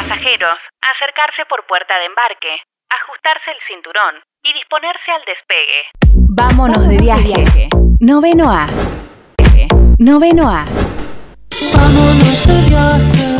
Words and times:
Pasajeros, 0.00 0.56
acercarse 0.80 1.44
por 1.46 1.66
puerta 1.66 1.92
de 1.98 2.06
embarque, 2.06 2.48
ajustarse 2.88 3.50
el 3.50 3.58
cinturón 3.68 4.14
y 4.42 4.54
disponerse 4.54 5.10
al 5.12 5.22
despegue. 5.28 5.92
Vámonos 6.30 6.88
de 6.88 6.96
viaje. 6.96 7.68
Noveno 8.00 8.50
A. 8.50 8.66
Noveno 9.98 10.48
A. 10.48 10.64
Vámonos 11.76 12.46
de 12.46 12.62
viaje. 12.66 13.36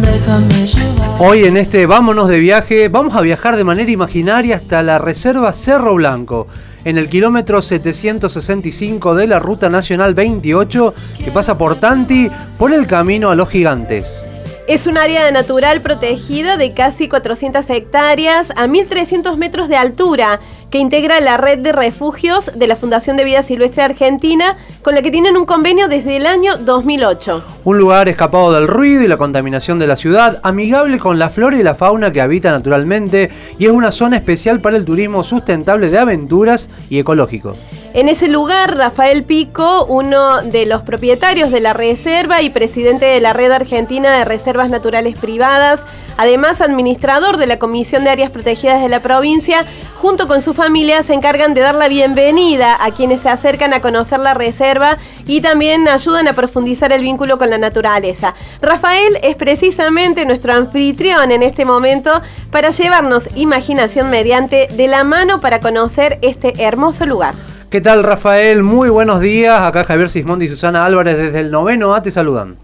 Déjame 0.00 0.66
llevar. 0.66 1.20
Hoy 1.20 1.44
en 1.44 1.56
este 1.56 1.86
Vámonos 1.86 2.26
de 2.26 2.40
viaje 2.40 2.88
vamos 2.88 3.14
a 3.14 3.20
viajar 3.20 3.54
de 3.54 3.62
manera 3.62 3.92
imaginaria 3.92 4.56
hasta 4.56 4.82
la 4.82 4.98
Reserva 4.98 5.52
Cerro 5.52 5.94
Blanco, 5.94 6.48
en 6.84 6.98
el 6.98 7.08
kilómetro 7.08 7.62
765 7.62 9.14
de 9.14 9.28
la 9.28 9.38
Ruta 9.38 9.70
Nacional 9.70 10.14
28 10.14 10.94
que 11.24 11.30
pasa 11.30 11.56
por 11.56 11.78
Tanti 11.78 12.28
por 12.58 12.72
el 12.72 12.88
camino 12.88 13.30
a 13.30 13.36
los 13.36 13.48
gigantes. 13.48 14.27
Es 14.68 14.86
un 14.86 14.98
área 14.98 15.30
natural 15.30 15.80
protegida 15.80 16.58
de 16.58 16.74
casi 16.74 17.08
400 17.08 17.70
hectáreas 17.70 18.50
a 18.50 18.66
1.300 18.66 19.38
metros 19.38 19.70
de 19.70 19.76
altura 19.76 20.40
que 20.70 20.76
integra 20.76 21.22
la 21.22 21.38
red 21.38 21.60
de 21.60 21.72
refugios 21.72 22.50
de 22.54 22.66
la 22.66 22.76
Fundación 22.76 23.16
de 23.16 23.24
Vida 23.24 23.42
Silvestre 23.42 23.80
Argentina 23.80 24.58
con 24.82 24.94
la 24.94 25.00
que 25.00 25.10
tienen 25.10 25.38
un 25.38 25.46
convenio 25.46 25.88
desde 25.88 26.18
el 26.18 26.26
año 26.26 26.58
2008. 26.58 27.44
Un 27.64 27.78
lugar 27.78 28.10
escapado 28.10 28.52
del 28.52 28.68
ruido 28.68 29.02
y 29.02 29.08
la 29.08 29.16
contaminación 29.16 29.78
de 29.78 29.86
la 29.86 29.96
ciudad, 29.96 30.38
amigable 30.42 30.98
con 30.98 31.18
la 31.18 31.30
flora 31.30 31.58
y 31.58 31.62
la 31.62 31.74
fauna 31.74 32.12
que 32.12 32.20
habita 32.20 32.50
naturalmente 32.50 33.30
y 33.58 33.64
es 33.64 33.72
una 33.72 33.90
zona 33.90 34.18
especial 34.18 34.60
para 34.60 34.76
el 34.76 34.84
turismo 34.84 35.24
sustentable 35.24 35.88
de 35.88 35.98
aventuras 35.98 36.68
y 36.90 36.98
ecológico. 36.98 37.56
En 37.98 38.08
ese 38.08 38.28
lugar, 38.28 38.76
Rafael 38.76 39.24
Pico, 39.24 39.84
uno 39.86 40.40
de 40.42 40.66
los 40.66 40.82
propietarios 40.82 41.50
de 41.50 41.58
la 41.58 41.72
reserva 41.72 42.42
y 42.42 42.48
presidente 42.48 43.06
de 43.06 43.18
la 43.18 43.32
Red 43.32 43.50
Argentina 43.50 44.16
de 44.16 44.24
Reservas 44.24 44.70
Naturales 44.70 45.18
Privadas, 45.18 45.84
además 46.16 46.60
administrador 46.60 47.38
de 47.38 47.48
la 47.48 47.58
Comisión 47.58 48.04
de 48.04 48.10
Áreas 48.10 48.30
Protegidas 48.30 48.80
de 48.80 48.88
la 48.88 49.02
provincia, 49.02 49.66
junto 49.96 50.28
con 50.28 50.40
su 50.40 50.54
familia 50.54 51.02
se 51.02 51.12
encargan 51.12 51.54
de 51.54 51.60
dar 51.60 51.74
la 51.74 51.88
bienvenida 51.88 52.76
a 52.80 52.92
quienes 52.92 53.22
se 53.22 53.30
acercan 53.30 53.74
a 53.74 53.80
conocer 53.80 54.20
la 54.20 54.34
reserva 54.34 54.96
y 55.26 55.40
también 55.40 55.88
ayudan 55.88 56.28
a 56.28 56.34
profundizar 56.34 56.92
el 56.92 57.02
vínculo 57.02 57.36
con 57.36 57.50
la 57.50 57.58
naturaleza. 57.58 58.36
Rafael 58.62 59.18
es 59.24 59.34
precisamente 59.34 60.24
nuestro 60.24 60.54
anfitrión 60.54 61.32
en 61.32 61.42
este 61.42 61.64
momento 61.64 62.22
para 62.52 62.70
llevarnos 62.70 63.24
imaginación 63.34 64.08
mediante 64.08 64.68
de 64.70 64.86
la 64.86 65.02
mano 65.02 65.40
para 65.40 65.58
conocer 65.58 66.20
este 66.22 66.62
hermoso 66.62 67.04
lugar. 67.04 67.34
¿Qué 67.70 67.82
tal 67.82 68.02
Rafael? 68.02 68.62
Muy 68.62 68.88
buenos 68.88 69.20
días. 69.20 69.60
Acá 69.60 69.84
Javier 69.84 70.08
Sismondi 70.08 70.46
y 70.46 70.48
Susana 70.48 70.86
Álvarez 70.86 71.18
desde 71.18 71.40
el 71.40 71.50
noveno 71.50 71.94
A 71.94 72.02
te 72.02 72.10
saludan. 72.10 72.56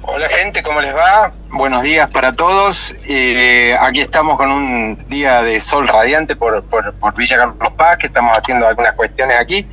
Hola 0.00 0.26
gente, 0.30 0.62
¿cómo 0.62 0.80
les 0.80 0.94
va? 0.96 1.32
Buenos 1.50 1.82
días 1.82 2.08
para 2.08 2.32
todos. 2.32 2.94
Eh, 3.06 3.76
aquí 3.78 4.00
estamos 4.00 4.38
con 4.38 4.50
un 4.50 5.04
día 5.10 5.42
de 5.42 5.60
sol 5.60 5.86
radiante 5.86 6.34
por, 6.34 6.62
por, 6.62 6.94
por 6.94 7.14
Villa 7.14 7.36
Carlos 7.36 7.74
Paz, 7.76 7.98
que 7.98 8.06
estamos 8.06 8.34
haciendo 8.38 8.66
algunas 8.66 8.94
cuestiones 8.94 9.36
aquí. 9.38 9.66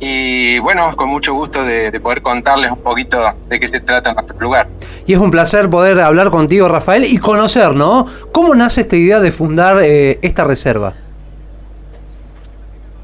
Y 0.00 0.58
bueno, 0.58 0.96
con 0.96 1.08
mucho 1.08 1.32
gusto 1.32 1.64
de, 1.64 1.92
de 1.92 2.00
poder 2.00 2.20
contarles 2.20 2.72
un 2.72 2.82
poquito 2.82 3.32
de 3.46 3.60
qué 3.60 3.68
se 3.68 3.78
trata 3.78 4.12
nuestro 4.12 4.36
lugar. 4.40 4.66
Y 5.06 5.12
es 5.12 5.20
un 5.20 5.30
placer 5.30 5.70
poder 5.70 6.00
hablar 6.00 6.30
contigo 6.30 6.66
Rafael 6.66 7.04
y 7.04 7.18
conocer, 7.18 7.76
¿no? 7.76 8.08
¿Cómo 8.32 8.56
nace 8.56 8.80
esta 8.80 8.96
idea 8.96 9.20
de 9.20 9.30
fundar 9.30 9.78
eh, 9.80 10.18
esta 10.22 10.42
reserva? 10.42 10.94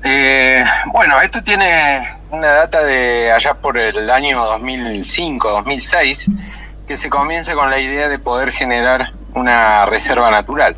Eh, 0.04 0.64
bueno, 0.86 1.20
esto 1.20 1.42
tiene 1.42 2.16
una 2.30 2.48
data 2.48 2.82
de 2.82 3.30
allá 3.30 3.54
por 3.54 3.78
el 3.78 4.10
año 4.10 4.44
2005, 4.44 5.48
2006, 5.48 6.26
que 6.86 6.96
se 6.96 7.08
comienza 7.08 7.54
con 7.54 7.70
la 7.70 7.78
idea 7.78 8.08
de 8.08 8.18
poder 8.18 8.52
generar 8.52 9.12
una 9.34 9.86
reserva 9.86 10.30
natural. 10.30 10.76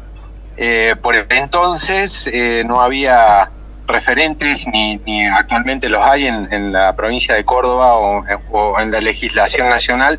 Eh, 0.57 0.95
por 1.03 1.15
entonces 1.17 2.23
eh, 2.27 2.63
no 2.67 2.81
había 2.81 3.51
referentes, 3.87 4.67
ni, 4.69 5.27
actualmente 5.27 5.89
los 5.89 6.05
hay 6.05 6.27
en, 6.27 6.73
la 6.73 6.95
provincia 6.95 7.35
de 7.35 7.45
Córdoba 7.45 7.95
o, 7.95 8.81
en 8.81 8.91
la 8.91 9.01
legislación 9.01 9.69
nacional, 9.69 10.19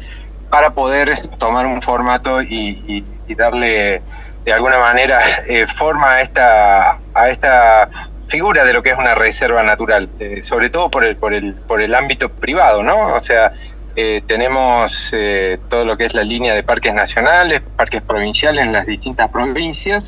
para 0.49 0.71
poder 0.71 1.29
tomar 1.37 1.65
un 1.65 1.81
formato 1.81 2.41
y 2.41 3.03
darle 3.35 4.01
de 4.45 4.53
alguna 4.53 4.77
manera 4.77 5.43
eh, 5.47 5.65
forma 5.75 6.11
a 6.11 6.21
esta, 6.21 6.97
a 7.15 7.29
esta 7.29 7.89
figura 8.27 8.63
de 8.65 8.73
lo 8.73 8.83
que 8.83 8.89
es 8.89 8.97
una 8.97 9.15
reserva 9.15 9.63
natural, 9.63 10.09
eh, 10.19 10.41
sobre 10.43 10.69
todo 10.69 10.89
por 10.89 11.05
el, 11.05 11.15
por, 11.15 11.33
el, 11.33 11.53
por 11.53 11.81
el 11.81 11.93
ámbito 11.93 12.29
privado, 12.29 12.83
¿no? 12.83 13.13
O 13.15 13.21
sea, 13.21 13.53
eh, 13.97 14.21
tenemos 14.27 14.91
eh, 15.13 15.57
todo 15.69 15.85
lo 15.85 15.95
que 15.95 16.05
es 16.05 16.13
la 16.13 16.23
línea 16.23 16.53
de 16.53 16.63
parques 16.63 16.93
nacionales, 16.93 17.61
parques 17.77 18.01
provinciales 18.01 18.65
en 18.65 18.73
las 18.73 18.85
distintas 18.85 19.31
provincias, 19.31 20.03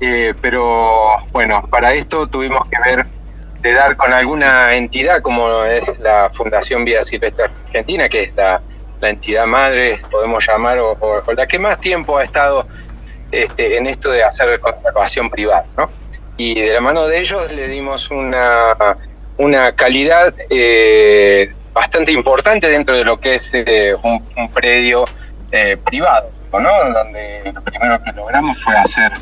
eh, 0.00 0.34
pero 0.42 1.24
bueno, 1.32 1.66
para 1.70 1.94
esto 1.94 2.26
tuvimos 2.26 2.68
que 2.68 2.76
ver 2.84 3.06
de 3.60 3.72
dar 3.72 3.96
con 3.96 4.12
alguna 4.12 4.74
entidad 4.74 5.22
como 5.22 5.64
es 5.64 5.98
la 6.00 6.30
Fundación 6.34 6.84
Vida 6.84 7.02
Silvestre 7.04 7.46
Argentina, 7.64 8.10
que 8.10 8.24
es 8.24 8.36
la, 8.36 8.60
la 9.00 9.08
entidad 9.08 9.46
madre, 9.46 10.02
podemos 10.10 10.46
llamar, 10.46 10.78
o, 10.78 10.92
o, 10.92 11.32
la 11.32 11.46
que 11.46 11.58
más 11.58 11.80
tiempo 11.80 12.18
ha 12.18 12.24
estado 12.24 12.66
este, 13.32 13.78
en 13.78 13.86
esto 13.86 14.10
de 14.10 14.22
hacer 14.22 14.60
conservación 14.60 15.30
privada, 15.30 15.64
¿no? 15.78 15.88
Y 16.36 16.60
de 16.60 16.72
la 16.74 16.80
mano 16.80 17.06
de 17.06 17.20
ellos 17.20 17.50
le 17.52 17.68
dimos 17.68 18.10
una, 18.10 18.76
una 19.36 19.72
calidad 19.72 20.34
eh, 20.50 21.52
bastante 21.72 22.12
importante 22.12 22.68
dentro 22.68 22.94
de 22.94 23.04
lo 23.04 23.20
que 23.20 23.36
es 23.36 23.50
eh, 23.52 23.94
un, 24.02 24.22
un, 24.36 24.48
predio 24.50 25.04
eh, 25.50 25.76
privado, 25.76 26.30
¿no? 26.52 26.92
donde 26.92 27.52
lo 27.52 27.62
primero 27.62 28.02
que 28.02 28.12
logramos 28.12 28.62
fue 28.62 28.76
hacer 28.76 29.12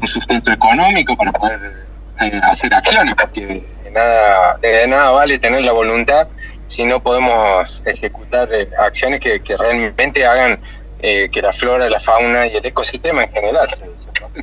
un 0.00 0.08
sustento 0.08 0.52
económico 0.52 1.16
para 1.16 1.32
poder 1.32 1.86
eh, 2.20 2.40
hacer 2.42 2.72
acciones, 2.74 3.14
porque 3.14 3.62
de 3.84 3.90
nada, 3.90 4.58
nada 4.88 5.10
vale 5.10 5.38
tener 5.38 5.62
la 5.62 5.72
voluntad 5.72 6.28
si 6.68 6.84
no 6.84 7.00
podemos 7.02 7.82
ejecutar 7.84 8.48
eh, 8.52 8.68
acciones 8.78 9.20
que, 9.20 9.40
realmente 9.56 10.24
hagan 10.24 10.60
que 11.00 11.40
la 11.40 11.52
flora, 11.54 11.88
la 11.88 11.98
fauna 11.98 12.46
y 12.46 12.56
el 12.56 12.66
ecosistema 12.66 13.24
en 13.24 13.32
general 13.32 13.70
se, 13.70 14.42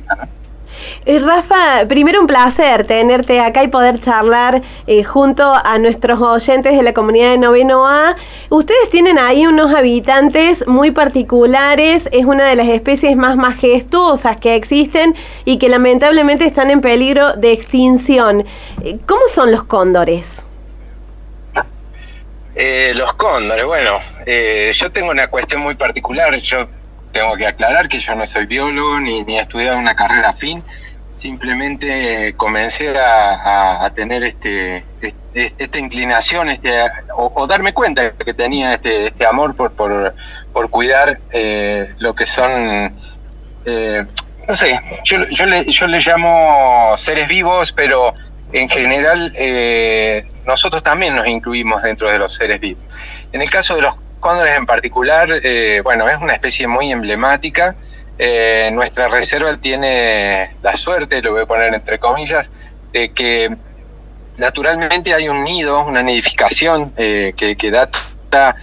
Eh, 1.06 1.18
Rafa, 1.20 1.86
primero 1.88 2.20
un 2.20 2.26
placer 2.26 2.86
tenerte 2.86 3.40
acá 3.40 3.62
y 3.62 3.68
poder 3.68 4.00
charlar 4.00 4.62
eh, 4.86 5.04
junto 5.04 5.52
a 5.54 5.78
nuestros 5.78 6.20
oyentes 6.20 6.76
de 6.76 6.82
la 6.82 6.92
comunidad 6.92 7.30
de 7.30 7.38
Noveno 7.38 7.86
A. 7.86 8.16
Ustedes 8.50 8.90
tienen 8.90 9.18
ahí 9.18 9.46
unos 9.46 9.74
habitantes 9.74 10.66
muy 10.66 10.90
particulares, 10.90 12.08
es 12.12 12.24
una 12.24 12.44
de 12.46 12.56
las 12.56 12.68
especies 12.68 13.16
más 13.16 13.36
majestuosas 13.36 14.36
que 14.36 14.54
existen 14.54 15.14
y 15.44 15.58
que 15.58 15.68
lamentablemente 15.68 16.44
están 16.44 16.70
en 16.70 16.80
peligro 16.80 17.34
de 17.34 17.52
extinción. 17.52 18.44
Eh, 18.84 18.98
¿Cómo 19.06 19.22
son 19.28 19.50
los 19.50 19.64
cóndores? 19.64 20.42
Los 22.94 23.12
cóndores, 23.12 23.64
bueno, 23.64 24.00
yo 24.26 24.90
tengo 24.90 25.12
una 25.12 25.28
cuestión 25.28 25.60
muy 25.60 25.76
particular, 25.76 26.36
yo 26.40 26.66
tengo 27.12 27.36
que 27.36 27.46
aclarar 27.46 27.88
que 27.88 28.00
yo 28.00 28.14
no 28.14 28.26
soy 28.26 28.46
biólogo 28.46 29.00
ni, 29.00 29.22
ni 29.24 29.38
he 29.38 29.42
estudiado 29.42 29.78
una 29.78 29.94
carrera 29.94 30.30
afín, 30.30 30.62
simplemente 31.20 32.34
comencé 32.36 32.96
a, 32.96 33.84
a, 33.84 33.90
tener 33.90 34.22
este, 34.22 34.84
este, 35.00 35.54
esta 35.58 35.78
inclinación 35.78 36.48
este, 36.48 36.70
o, 37.14 37.32
o, 37.34 37.46
darme 37.46 37.72
cuenta 37.72 38.12
que 38.12 38.34
tenía 38.34 38.74
este, 38.74 39.08
este 39.08 39.26
amor 39.26 39.54
por, 39.54 39.72
por, 39.72 40.14
por 40.52 40.70
cuidar 40.70 41.18
eh, 41.32 41.92
lo 41.98 42.14
que 42.14 42.26
son, 42.26 42.92
eh, 43.64 44.04
no 44.46 44.56
sé, 44.56 44.80
yo, 45.04 45.28
yo, 45.28 45.46
le, 45.46 45.64
yo 45.70 45.86
le 45.86 46.00
llamo 46.00 46.94
seres 46.96 47.28
vivos, 47.28 47.72
pero 47.72 48.14
en 48.52 48.68
general 48.68 49.32
eh, 49.36 50.26
nosotros 50.46 50.82
también 50.82 51.14
nos 51.16 51.26
incluimos 51.26 51.82
dentro 51.82 52.10
de 52.10 52.18
los 52.18 52.34
seres 52.34 52.60
vivos. 52.60 52.82
En 53.32 53.42
el 53.42 53.50
caso 53.50 53.76
de 53.76 53.82
los 53.82 53.94
cóndores 54.18 54.56
en 54.56 54.66
particular, 54.66 55.28
eh, 55.42 55.80
bueno, 55.82 56.08
es 56.08 56.16
una 56.20 56.32
especie 56.32 56.66
muy 56.66 56.92
emblemática. 56.92 57.74
Eh, 58.18 58.70
nuestra 58.72 59.08
reserva 59.08 59.56
tiene 59.56 60.50
la 60.62 60.76
suerte, 60.76 61.22
lo 61.22 61.32
voy 61.32 61.42
a 61.42 61.46
poner 61.46 61.72
entre 61.74 61.98
comillas, 61.98 62.50
de 62.92 63.12
que 63.12 63.56
naturalmente 64.36 65.14
hay 65.14 65.28
un 65.28 65.44
nido, 65.44 65.84
una 65.84 66.02
nidificación 66.02 66.92
eh, 66.96 67.32
que, 67.36 67.56
que, 67.56 67.70
data 67.70 68.56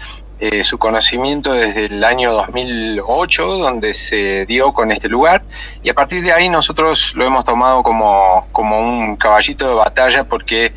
su 0.63 0.77
conocimiento 0.77 1.53
desde 1.53 1.85
el 1.85 2.03
año 2.03 2.33
2008, 2.33 3.57
donde 3.57 3.93
se 3.95 4.45
dio 4.45 4.73
con 4.73 4.91
este 4.91 5.07
lugar, 5.07 5.41
y 5.81 5.89
a 5.89 5.93
partir 5.95 6.23
de 6.23 6.33
ahí 6.33 6.49
nosotros 6.49 7.13
lo 7.15 7.25
hemos 7.25 7.45
tomado 7.45 7.81
como, 7.81 8.45
como 8.51 8.79
un 8.79 9.15
caballito 9.15 9.67
de 9.67 9.73
batalla 9.73 10.25
porque 10.25 10.73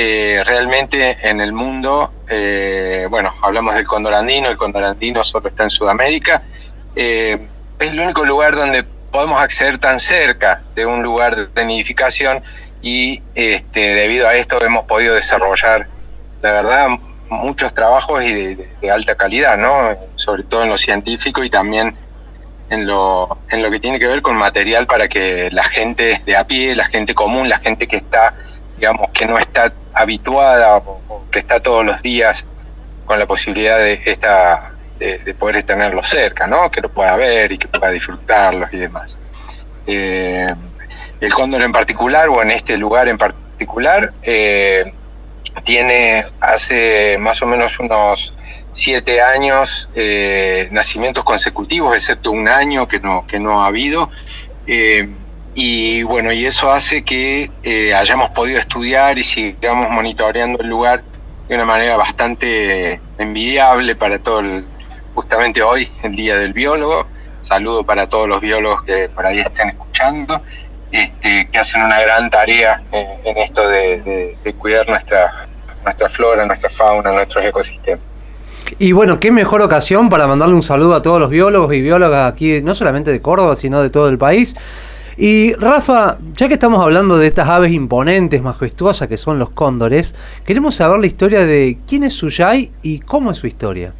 eh, 0.00 0.44
realmente 0.46 1.18
en 1.28 1.40
el 1.40 1.52
mundo, 1.52 2.12
eh, 2.28 3.08
bueno, 3.10 3.34
hablamos 3.42 3.74
del 3.74 3.84
condorandino, 3.84 4.48
el 4.48 4.56
condorandino 4.56 5.24
solo 5.24 5.48
está 5.48 5.64
en 5.64 5.70
Sudamérica, 5.70 6.40
eh, 6.94 7.36
es 7.80 7.88
el 7.88 7.98
único 7.98 8.24
lugar 8.24 8.54
donde 8.54 8.84
podemos 9.10 9.42
acceder 9.42 9.78
tan 9.78 9.98
cerca 9.98 10.62
de 10.76 10.86
un 10.86 11.02
lugar 11.02 11.48
de 11.48 11.64
nidificación 11.64 12.44
y 12.80 13.20
este, 13.34 13.80
debido 13.80 14.28
a 14.28 14.36
esto 14.36 14.64
hemos 14.64 14.84
podido 14.84 15.16
desarrollar, 15.16 15.88
la 16.42 16.52
verdad, 16.52 16.90
muchos 17.28 17.74
trabajos 17.74 18.22
y 18.22 18.32
de, 18.32 18.68
de, 18.80 18.90
alta 18.92 19.16
calidad, 19.16 19.58
¿no? 19.58 19.96
Sobre 20.14 20.44
todo 20.44 20.62
en 20.62 20.68
lo 20.68 20.78
científico 20.78 21.42
y 21.42 21.50
también 21.50 21.96
en 22.70 22.86
lo, 22.86 23.36
en 23.50 23.64
lo 23.64 23.70
que 23.72 23.80
tiene 23.80 23.98
que 23.98 24.06
ver 24.06 24.22
con 24.22 24.36
material 24.36 24.86
para 24.86 25.08
que 25.08 25.50
la 25.50 25.64
gente 25.64 26.22
de 26.24 26.36
a 26.36 26.46
pie, 26.46 26.76
la 26.76 26.86
gente 26.86 27.16
común, 27.16 27.48
la 27.48 27.58
gente 27.58 27.88
que 27.88 27.96
está, 27.96 28.32
digamos, 28.78 29.10
que 29.10 29.26
no 29.26 29.38
está 29.38 29.72
habituada 29.92 30.76
o, 30.76 31.24
que 31.30 31.40
está 31.40 31.60
todos 31.60 31.84
los 31.84 32.00
días 32.00 32.44
con 33.04 33.18
la 33.18 33.26
posibilidad 33.26 33.78
de 33.78 34.00
esta 34.04 34.72
de, 34.98 35.18
de 35.18 35.34
poder 35.34 35.62
tenerlos 35.64 36.08
cerca, 36.08 36.46
¿no? 36.46 36.70
Que 36.70 36.80
lo 36.80 36.88
pueda 36.88 37.16
ver 37.16 37.52
y 37.52 37.58
que 37.58 37.68
pueda 37.68 37.90
disfrutarlos 37.90 38.72
y 38.72 38.76
demás. 38.78 39.14
Eh, 39.86 40.54
el 41.20 41.34
cóndor 41.34 41.62
en 41.62 41.72
particular, 41.72 42.28
o 42.28 42.42
en 42.42 42.50
este 42.50 42.76
lugar 42.76 43.08
en 43.08 43.18
particular, 43.18 44.12
eh, 44.22 44.92
tiene 45.64 46.24
hace 46.40 47.16
más 47.18 47.42
o 47.42 47.46
menos 47.46 47.78
unos 47.80 48.34
siete 48.74 49.20
años 49.20 49.88
eh, 49.94 50.68
nacimientos 50.70 51.24
consecutivos, 51.24 51.96
excepto 51.96 52.30
un 52.30 52.48
año 52.48 52.86
que 52.86 53.00
no, 53.00 53.26
que 53.26 53.40
no 53.40 53.62
ha 53.62 53.66
habido. 53.66 54.10
Y 55.60 56.04
bueno, 56.04 56.30
y 56.30 56.46
eso 56.46 56.70
hace 56.70 57.02
que 57.02 57.50
eh, 57.64 57.92
hayamos 57.92 58.30
podido 58.30 58.60
estudiar 58.60 59.18
y 59.18 59.24
sigamos 59.24 59.90
monitoreando 59.90 60.60
el 60.62 60.68
lugar 60.68 61.02
de 61.48 61.54
una 61.56 61.64
manera 61.64 61.96
bastante 61.96 63.00
envidiable 63.18 63.96
para 63.96 64.20
todo 64.20 64.38
el, 64.38 64.64
justamente 65.14 65.60
hoy, 65.60 65.90
el 66.04 66.14
Día 66.14 66.38
del 66.38 66.52
Biólogo. 66.52 67.08
Saludo 67.42 67.82
para 67.82 68.06
todos 68.06 68.28
los 68.28 68.40
biólogos 68.40 68.84
que 68.84 69.08
por 69.08 69.26
ahí 69.26 69.40
estén 69.40 69.70
escuchando, 69.70 70.40
este, 70.92 71.48
que 71.50 71.58
hacen 71.58 71.82
una 71.82 72.02
gran 72.02 72.30
tarea 72.30 72.80
en, 72.92 73.38
esto 73.38 73.68
de, 73.68 74.00
de, 74.02 74.38
de 74.44 74.54
cuidar 74.54 74.88
nuestra, 74.88 75.48
nuestra 75.82 76.08
flora, 76.10 76.46
nuestra 76.46 76.70
fauna, 76.70 77.10
nuestros 77.10 77.44
ecosistemas. 77.44 78.04
Y 78.78 78.92
bueno, 78.92 79.18
qué 79.18 79.32
mejor 79.32 79.62
ocasión 79.62 80.08
para 80.08 80.28
mandarle 80.28 80.54
un 80.54 80.62
saludo 80.62 80.94
a 80.94 81.02
todos 81.02 81.18
los 81.18 81.30
biólogos 81.30 81.74
y 81.74 81.80
biólogas 81.80 82.32
aquí, 82.32 82.62
no 82.62 82.76
solamente 82.76 83.10
de 83.10 83.20
Córdoba, 83.20 83.56
sino 83.56 83.82
de 83.82 83.90
todo 83.90 84.08
el 84.08 84.18
país. 84.18 84.54
Y 85.20 85.52
Rafa, 85.54 86.16
ya 86.34 86.46
que 86.46 86.54
estamos 86.54 86.80
hablando 86.80 87.18
de 87.18 87.26
estas 87.26 87.48
aves 87.48 87.72
imponentes, 87.72 88.40
majestuosas 88.40 89.08
que 89.08 89.18
son 89.18 89.40
los 89.40 89.50
cóndores, 89.50 90.14
queremos 90.46 90.76
saber 90.76 91.00
la 91.00 91.08
historia 91.08 91.44
de 91.44 91.76
quién 91.88 92.04
es 92.04 92.14
Suyay 92.14 92.70
y 92.82 93.00
cómo 93.00 93.32
es 93.32 93.38
su 93.38 93.48
historia. 93.48 93.92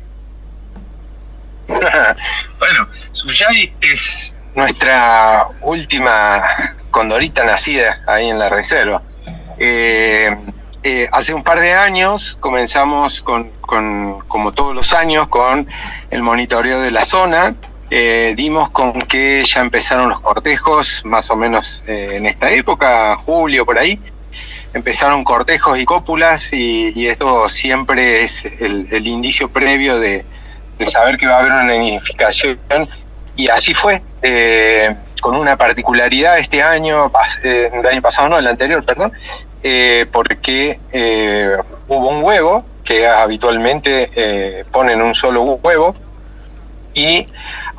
bueno, 1.66 2.88
Suyay 3.10 3.74
es 3.80 4.32
nuestra 4.54 5.48
última 5.60 6.76
condorita 6.92 7.44
nacida 7.44 8.00
ahí 8.06 8.28
en 8.28 8.38
la 8.38 8.48
reserva. 8.48 9.02
Eh, 9.58 10.36
eh, 10.84 11.08
hace 11.10 11.34
un 11.34 11.42
par 11.42 11.58
de 11.58 11.72
años 11.72 12.36
comenzamos 12.38 13.22
con, 13.22 13.50
con, 13.60 14.20
como 14.28 14.52
todos 14.52 14.72
los 14.72 14.92
años, 14.92 15.26
con 15.26 15.66
el 16.12 16.22
monitoreo 16.22 16.80
de 16.80 16.92
la 16.92 17.04
zona. 17.04 17.56
Eh, 17.90 18.34
dimos 18.36 18.70
con 18.70 18.92
que 18.92 19.42
ya 19.44 19.60
empezaron 19.60 20.10
los 20.10 20.20
cortejos, 20.20 21.00
más 21.04 21.30
o 21.30 21.36
menos 21.36 21.82
eh, 21.86 22.12
en 22.16 22.26
esta 22.26 22.50
época, 22.50 23.16
julio 23.24 23.64
por 23.64 23.78
ahí. 23.78 23.98
Empezaron 24.74 25.24
cortejos 25.24 25.78
y 25.78 25.86
cópulas 25.86 26.52
y, 26.52 27.06
esto 27.06 27.48
siempre 27.48 28.24
es 28.24 28.44
el, 28.44 29.06
indicio 29.06 29.48
previo 29.48 29.98
de, 29.98 30.24
saber 30.86 31.16
que 31.16 31.26
va 31.26 31.36
a 31.36 31.38
haber 31.40 31.52
una 31.52 31.78
nidificación. 31.78 32.58
Y 33.34 33.48
así 33.48 33.72
fue, 33.72 34.02
eh, 34.20 34.94
con 35.22 35.34
una 35.34 35.56
particularidad 35.56 36.38
este 36.38 36.62
año, 36.62 37.10
el 37.42 37.86
año 37.86 38.02
pasado 38.02 38.28
no, 38.28 38.38
el 38.38 38.46
anterior, 38.46 38.84
perdón, 38.84 39.12
porque 40.12 40.78
hubo 41.88 42.08
un 42.08 42.22
huevo 42.22 42.64
que 42.84 43.06
habitualmente 43.06 44.64
ponen 44.70 45.00
un 45.00 45.14
solo 45.14 45.42
huevo 45.42 45.94
y 46.94 47.26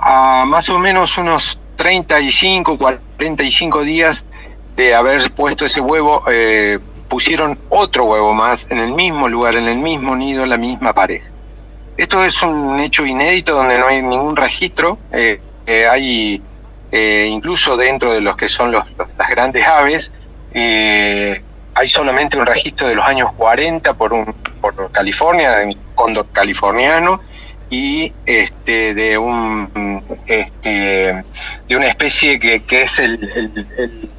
a 0.01 0.45
más 0.45 0.69
o 0.69 0.79
menos 0.79 1.17
unos 1.17 1.59
35, 1.77 2.77
45 2.77 3.83
días 3.83 4.23
de 4.75 4.95
haber 4.95 5.31
puesto 5.31 5.65
ese 5.65 5.81
huevo, 5.81 6.23
eh, 6.31 6.79
pusieron 7.09 7.57
otro 7.69 8.05
huevo 8.05 8.33
más 8.33 8.65
en 8.69 8.79
el 8.79 8.93
mismo 8.93 9.27
lugar, 9.27 9.55
en 9.55 9.67
el 9.67 9.77
mismo 9.77 10.15
nido, 10.15 10.45
la 10.45 10.57
misma 10.57 10.93
pareja. 10.93 11.27
Esto 11.97 12.23
es 12.23 12.41
un 12.41 12.79
hecho 12.79 13.05
inédito 13.05 13.55
donde 13.55 13.77
no 13.77 13.87
hay 13.87 14.01
ningún 14.01 14.35
registro, 14.35 14.97
eh, 15.11 15.41
hay 15.91 16.41
incluso 16.91 17.77
dentro 17.77 18.13
de 18.13 18.21
los 18.21 18.35
que 18.35 18.49
son 18.49 18.71
los, 18.71 18.83
las 18.97 19.29
grandes 19.29 19.67
aves, 19.67 20.11
hay 20.53 21.87
solamente 21.87 22.37
un 22.37 22.45
registro 22.45 22.87
de 22.87 22.95
los 22.95 23.05
años 23.05 23.31
40 23.33 23.93
por, 23.93 24.13
un, 24.13 24.33
por 24.61 24.91
California, 24.91 25.61
un 25.63 25.77
cóndor 25.93 26.27
californiano, 26.31 27.21
y 27.69 28.11
este, 28.25 28.93
de 28.93 29.17
un 29.17 30.03
este, 30.25 31.23
de 31.67 31.75
una 31.75 31.87
especie 31.87 32.39
que, 32.39 32.63
que 32.63 32.83
es 32.83 32.99
el, 32.99 33.23
el, 33.35 33.67
el, 33.77 34.09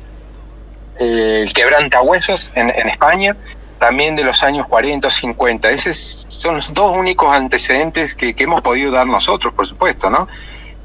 el 1.01 1.53
quebrantahuesos 1.53 2.49
en, 2.55 2.71
en, 2.71 2.89
España, 2.89 3.37
también 3.79 4.15
de 4.15 4.25
los 4.25 4.43
años 4.43 4.67
40 4.69 5.09
o 5.09 5.11
50. 5.11 5.71
Esos 5.71 6.27
son 6.29 6.57
los 6.57 6.73
dos 6.73 6.97
únicos 6.97 7.33
antecedentes 7.35 8.15
que, 8.15 8.35
que 8.35 8.45
hemos 8.45 8.63
podido 8.63 8.93
dar 8.93 9.07
nosotros, 9.07 9.53
por 9.55 9.67
supuesto, 9.67 10.11
¿no? 10.11 10.29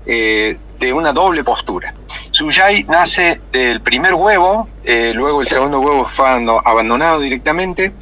Eh, 0.06 0.58
de 0.80 0.94
una 0.94 1.14
doble 1.14 1.44
postura. 1.44 1.94
Suyay 2.32 2.84
nace 2.84 3.40
del 3.52 3.82
primer 3.82 4.14
huevo, 4.14 4.68
eh, 4.84 5.14
luego 5.16 5.42
el 5.42 5.48
segundo 5.48 5.80
huevo 5.80 6.10
fue 6.16 6.28
abandonado 6.28 7.20
directamente, 7.22 7.94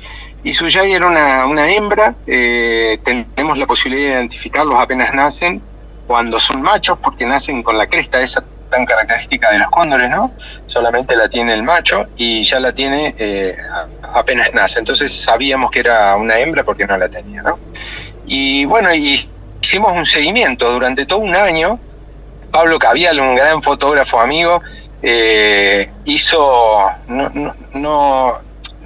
y 0.44 0.54
Suyay 0.54 0.94
era 0.94 1.08
una, 1.08 1.46
una 1.46 1.72
hembra, 1.72 2.16
eh, 2.28 3.00
tenemos 3.04 3.58
la 3.58 3.66
posibilidad 3.66 4.08
de 4.08 4.14
identificarlos 4.16 4.78
apenas 4.78 5.14
nacen, 5.14 5.62
cuando 6.06 6.40
son 6.40 6.62
machos, 6.62 6.98
porque 7.02 7.26
nacen 7.26 7.64
con 7.64 7.78
la 7.78 7.88
cresta 7.88 8.22
esa 8.22 8.44
tan 8.70 8.86
característica 8.86 9.52
de 9.52 9.60
los 9.60 9.70
cóndores, 9.70 10.10
¿no? 10.10 10.32
Solamente 10.68 11.16
la 11.16 11.30
tiene 11.30 11.54
el 11.54 11.64
macho 11.64 12.08
y 12.18 12.44
ya 12.44 12.60
la 12.60 12.74
tiene 12.74 13.14
eh, 13.18 13.56
apenas 14.14 14.50
nace. 14.54 14.80
Entonces 14.80 15.14
sabíamos 15.14 15.70
que 15.72 15.80
era 15.80 16.16
una 16.16 16.40
hembra 16.40 16.64
porque 16.64 16.86
no 16.86 16.98
la 16.98 17.08
tenía, 17.08 17.44
¿no? 17.44 17.60
Y 18.26 18.66
bueno, 18.66 18.94
y 18.94 19.30
hicimos 19.62 19.94
un 19.94 20.06
seguimiento 20.06 20.72
durante 20.72 21.06
todo 21.06 21.20
un 21.20 21.36
año, 21.36 21.80
Pablo 22.52 22.80
Cavial, 22.80 23.20
un 23.20 23.36
gran 23.36 23.62
fotógrafo 23.62 24.20
amigo, 24.20 24.62
eh, 25.02 25.90
hizo 26.06 26.90
no, 27.08 27.30
no, 27.30 27.56
no, 27.74 28.40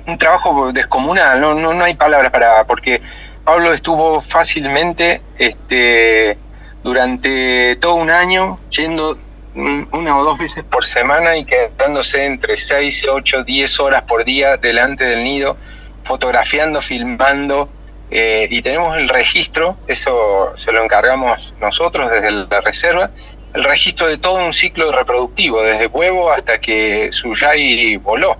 un 0.07 0.18
trabajo 0.18 0.71
descomunal, 0.71 1.39
no, 1.39 1.54
no, 1.54 1.74
no 1.74 1.83
hay 1.83 1.95
palabras 1.95 2.31
para, 2.31 2.63
porque 2.65 3.01
Pablo 3.44 3.74
estuvo 3.74 4.21
fácilmente 4.21 5.21
este, 5.38 6.38
durante 6.81 7.75
todo 7.75 7.95
un 7.95 8.09
año 8.09 8.57
yendo 8.69 9.18
una 9.54 10.18
o 10.18 10.24
dos 10.24 10.38
veces 10.38 10.63
por 10.63 10.86
semana 10.86 11.36
y 11.36 11.43
quedándose 11.43 12.25
entre 12.25 12.58
6, 12.58 13.08
8, 13.10 13.43
10 13.43 13.79
horas 13.79 14.03
por 14.03 14.24
día 14.24 14.55
delante 14.58 15.03
del 15.03 15.24
nido, 15.24 15.58
fotografiando, 16.03 16.81
filmando, 16.81 17.67
eh, 18.10 18.48
y 18.50 18.62
tenemos 18.62 18.98
el 18.98 19.10
registro, 19.10 19.75
eso 19.88 20.53
se 20.58 20.72
lo 20.72 20.84
encargamos 20.84 21.53
nosotros 21.60 22.10
desde 22.10 22.31
la 22.31 22.62
reserva, 22.62 23.10
el 23.53 23.63
registro 23.63 24.08
de 24.08 24.17
todo 24.17 24.36
un 24.36 24.53
ciclo 24.53 24.91
reproductivo, 24.91 25.62
desde 25.62 25.88
huevo 25.88 26.31
hasta 26.31 26.60
que 26.60 27.10
Suyay 27.12 27.98
voló. 27.98 28.38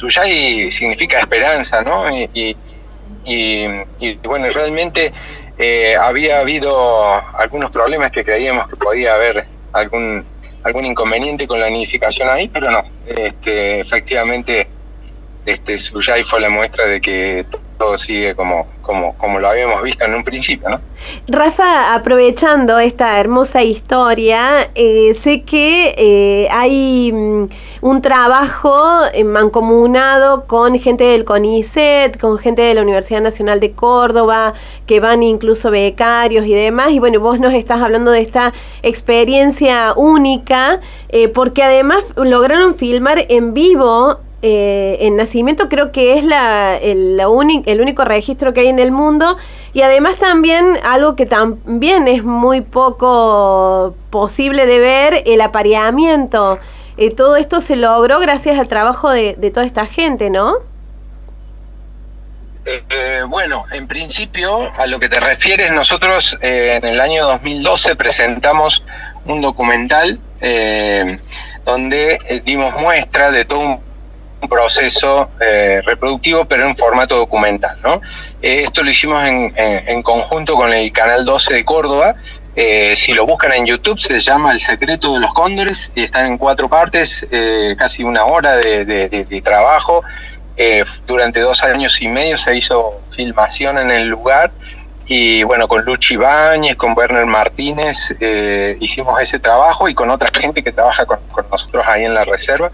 Suyay 0.00 0.70
significa 0.72 1.20
esperanza, 1.20 1.82
¿no? 1.82 2.08
Y, 2.10 2.56
y, 3.24 4.14
bueno, 4.24 4.48
realmente 4.50 5.12
eh, 5.58 5.94
había 6.00 6.40
habido 6.40 7.22
algunos 7.36 7.70
problemas 7.70 8.10
que 8.10 8.24
creíamos 8.24 8.68
que 8.68 8.76
podía 8.76 9.14
haber 9.14 9.46
algún 9.72 10.24
algún 10.62 10.84
inconveniente 10.84 11.46
con 11.46 11.58
la 11.58 11.70
nidificación 11.70 12.28
ahí, 12.28 12.48
pero 12.48 12.70
no. 12.70 12.84
Este, 13.06 13.80
efectivamente, 13.80 14.66
este 15.46 15.78
Suyay 15.78 16.22
fue 16.24 16.40
la 16.40 16.50
muestra 16.50 16.86
de 16.86 17.00
que 17.00 17.46
todo 17.80 17.96
sigue 17.96 18.34
como, 18.34 18.66
como, 18.82 19.16
como 19.16 19.38
lo 19.40 19.48
habíamos 19.48 19.82
visto 19.82 20.04
en 20.04 20.14
un 20.14 20.22
principio, 20.22 20.68
¿no? 20.68 20.80
Rafa, 21.28 21.94
aprovechando 21.94 22.78
esta 22.78 23.18
hermosa 23.18 23.62
historia, 23.62 24.68
eh, 24.74 25.14
sé 25.14 25.42
que 25.44 25.94
eh, 25.96 26.48
hay 26.50 27.10
um, 27.10 27.48
un 27.80 28.02
trabajo 28.02 28.76
mancomunado 29.24 30.44
con 30.46 30.78
gente 30.78 31.04
del 31.04 31.24
CONICET, 31.24 32.20
con 32.20 32.36
gente 32.36 32.60
de 32.60 32.74
la 32.74 32.82
Universidad 32.82 33.22
Nacional 33.22 33.60
de 33.60 33.72
Córdoba, 33.72 34.52
que 34.86 35.00
van 35.00 35.22
incluso 35.22 35.70
becarios 35.70 36.44
y 36.44 36.52
demás, 36.52 36.92
y 36.92 36.98
bueno, 36.98 37.18
vos 37.18 37.40
nos 37.40 37.54
estás 37.54 37.80
hablando 37.80 38.10
de 38.10 38.20
esta 38.20 38.52
experiencia 38.82 39.94
única, 39.96 40.80
eh, 41.08 41.28
porque 41.28 41.62
además 41.62 42.04
lograron 42.14 42.74
filmar 42.74 43.24
en 43.30 43.54
vivo 43.54 44.18
eh, 44.42 44.96
en 45.00 45.16
nacimiento 45.16 45.68
creo 45.68 45.92
que 45.92 46.18
es 46.18 46.24
la, 46.24 46.76
el, 46.76 47.16
la 47.16 47.26
el 47.66 47.80
único 47.80 48.04
registro 48.04 48.52
que 48.54 48.60
hay 48.60 48.68
en 48.68 48.78
el 48.78 48.90
mundo 48.90 49.36
y 49.72 49.82
además 49.82 50.16
también 50.16 50.78
algo 50.82 51.14
que 51.14 51.26
también 51.26 52.08
es 52.08 52.24
muy 52.24 52.60
poco 52.60 53.94
posible 54.10 54.66
de 54.66 54.78
ver, 54.78 55.22
el 55.26 55.40
apareamiento. 55.40 56.58
Eh, 56.96 57.14
todo 57.14 57.36
esto 57.36 57.60
se 57.60 57.76
logró 57.76 58.18
gracias 58.18 58.58
al 58.58 58.68
trabajo 58.68 59.10
de, 59.10 59.34
toda 59.52 59.64
esta 59.64 59.86
gente, 59.86 60.28
¿no? 60.28 60.54
Eh, 62.66 62.82
eh, 62.90 63.22
bueno, 63.26 63.64
en 63.72 63.86
principio, 63.86 64.70
a 64.76 64.86
lo 64.86 64.98
que 65.00 65.08
te 65.08 65.20
refieres, 65.20 65.70
nosotros 65.72 66.36
en 66.42 66.84
el 66.84 67.00
año 67.00 67.26
2012 67.26 67.96
presentamos 67.96 68.82
un 69.24 69.40
documental 69.40 70.18
eh, 70.40 71.18
donde 71.64 72.42
dimos 72.44 72.74
muestra 72.74 73.30
de 73.30 73.44
todo 73.44 73.60
un 73.60 73.89
un 74.42 74.48
proceso 74.48 75.30
eh, 75.40 75.82
reproductivo, 75.84 76.44
pero 76.44 76.66
en 76.66 76.76
formato 76.76 77.16
documental. 77.16 77.76
¿no? 77.82 78.00
Eh, 78.42 78.64
esto 78.66 78.82
lo 78.82 78.90
hicimos 78.90 79.22
en, 79.24 79.52
en- 79.56 79.88
en 79.88 80.02
conjunto 80.02 80.54
con 80.54 80.72
el 80.72 80.90
Canal 80.92 81.24
12 81.24 81.54
de 81.54 81.64
Córdoba. 81.64 82.14
Eh, 82.56 82.94
si 82.96 83.12
lo 83.12 83.26
buscan 83.26 83.52
en 83.52 83.66
YouTube, 83.66 83.98
se 84.00 84.20
llama 84.20 84.52
El 84.52 84.60
secreto 84.60 85.14
de 85.14 85.20
los 85.20 85.32
cóndores 85.34 85.90
y 85.94 86.04
están 86.04 86.26
en 86.26 86.38
cuatro 86.38 86.68
partes, 86.68 87.24
eh, 87.30 87.76
casi 87.78 88.02
una 88.02 88.24
hora 88.24 88.56
de, 88.56 88.84
de- 88.84 89.08
de- 89.08 89.24
de 89.24 89.42
trabajo. 89.42 90.02
Eh, 90.56 90.84
durante 91.06 91.40
dos 91.40 91.62
años 91.62 92.00
y 92.02 92.08
medio 92.08 92.36
se 92.36 92.54
hizo 92.56 93.00
filmación 93.12 93.78
en 93.78 93.90
el 93.90 94.08
lugar 94.08 94.50
y 95.06 95.42
bueno, 95.42 95.66
con 95.68 95.84
Luchi 95.84 96.14
Ibáñez, 96.14 96.76
con 96.76 96.92
Werner 96.96 97.24
Martínez, 97.26 97.96
eh, 98.20 98.76
hicimos 98.80 99.20
ese 99.20 99.38
trabajo 99.38 99.88
y 99.88 99.94
con 99.94 100.10
otra 100.10 100.30
gente 100.38 100.62
que 100.62 100.70
trabaja 100.70 101.04
con, 101.06 101.18
con 101.32 101.46
nosotros 101.50 101.82
ahí 101.86 102.04
en 102.04 102.14
la 102.14 102.24
reserva. 102.24 102.70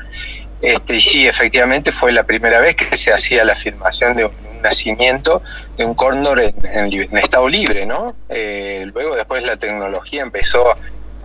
Este, 0.62 0.96
y 0.96 1.00
sí, 1.00 1.26
efectivamente 1.26 1.92
fue 1.92 2.12
la 2.12 2.24
primera 2.24 2.60
vez 2.60 2.76
que 2.76 2.96
se 2.96 3.12
hacía 3.12 3.44
la 3.44 3.56
filmación 3.56 4.16
de 4.16 4.24
un 4.24 4.32
nacimiento 4.62 5.42
de 5.76 5.84
un 5.84 5.94
cóndor 5.94 6.40
en, 6.40 7.16
estado 7.18 7.48
libre, 7.48 7.86
¿no? 7.86 8.16
Eh, 8.28 8.88
luego 8.92 9.14
después 9.16 9.44
la 9.44 9.56
tecnología 9.56 10.22
empezó 10.22 10.76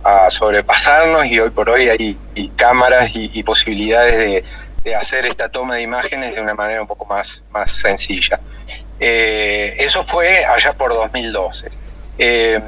a 0.04 0.30
sobrepasarnos 0.30 1.26
y 1.26 1.38
hoy 1.38 1.50
por 1.50 1.70
hoy 1.70 1.88
hay 1.88 2.18
cámaras 2.56 3.10
y, 3.14 3.42
posibilidades 3.42 4.18
de, 4.18 4.44
de 4.84 4.94
hacer 4.96 5.26
esta 5.26 5.48
toma 5.48 5.76
de 5.76 5.82
imágenes 5.82 6.34
de 6.34 6.40
una 6.40 6.54
manera 6.54 6.82
un 6.82 6.88
poco 6.88 7.06
más, 7.06 7.42
más 7.52 7.70
sencilla. 7.70 8.40
Eh, 8.98 9.76
eso 9.78 10.04
fue 10.04 10.44
allá 10.44 10.72
por 10.74 10.92
2012. 10.92 11.68
Eh, 12.18 12.60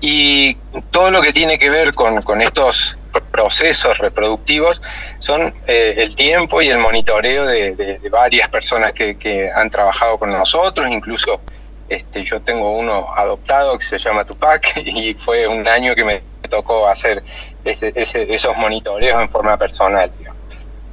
y 0.00 0.54
todo 0.90 1.10
lo 1.10 1.22
que 1.22 1.32
tiene 1.32 1.58
que 1.58 1.70
ver 1.70 1.94
con, 1.94 2.22
con 2.22 2.42
estos 2.42 2.96
procesos 3.22 3.98
reproductivos 3.98 4.80
son 5.20 5.54
eh, 5.66 5.94
el 5.98 6.14
tiempo 6.16 6.60
y 6.62 6.68
el 6.68 6.78
monitoreo 6.78 7.46
de, 7.46 8.00
varias 8.10 8.48
personas 8.48 8.92
que, 8.92 9.50
han 9.54 9.70
trabajado 9.70 10.18
con 10.18 10.30
nosotros, 10.30 10.88
incluso 10.90 11.40
este, 11.88 12.22
yo 12.22 12.40
tengo 12.40 12.76
uno 12.78 13.08
adoptado 13.16 13.78
que 13.78 13.84
se 13.84 13.98
llama 13.98 14.24
Tupac 14.24 14.76
y 14.84 15.14
fue 15.14 15.46
un 15.46 15.66
año 15.68 15.94
que 15.94 16.04
me 16.04 16.22
tocó 16.48 16.86
hacer 16.88 17.22
ese- 17.64 17.92
ese- 17.94 18.32
esos 18.34 18.56
monitoreos 18.56 19.20
en 19.20 19.28
forma 19.28 19.56
personal. 19.56 20.10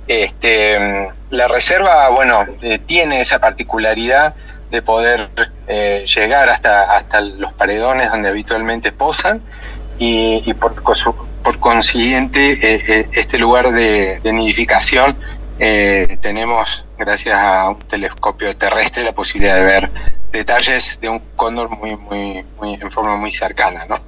Este, 0.08 1.10
la 1.30 1.48
reserva, 1.48 2.10
bueno, 2.10 2.46
eh, 2.62 2.80
tiene 2.80 3.22
esa 3.22 3.40
particularidad 3.40 4.34
de 4.70 4.82
poder 4.82 5.30
eh, 5.68 6.06
llegar 6.13 6.50
hasta, 6.50 6.96
hasta 6.98 7.22
los 7.22 7.54
paredones 7.54 8.10
donde 8.10 8.30
habitualmente 8.30 8.92
posan 8.92 9.42
y, 9.98 10.42
y 10.46 10.54
por, 10.54 10.82
por 11.44 11.60
consiguiente 11.60 12.54
eh, 12.54 12.84
eh, 12.88 13.10
este 13.14 13.38
lugar 13.38 13.72
de, 13.72 14.20
nidificación 14.24 15.16
eh, 15.60 16.18
tenemos, 16.22 16.86
gracias 16.98 17.38
a 17.38 17.70
un 17.70 17.80
telescopio 17.80 18.56
terrestre, 18.56 19.04
la 19.04 19.12
posibilidad 19.12 19.56
de 19.56 19.64
ver 19.64 19.90
detalles 20.32 21.00
de 21.02 21.10
un 21.10 21.20
cóndor 21.36 21.70
muy, 21.70 21.96
muy, 21.96 22.44
muy 22.58 22.74
en 22.74 22.92
forma 22.92 23.16
muy 23.16 23.32
cercana, 23.32 23.86
¿no? 23.88 24.00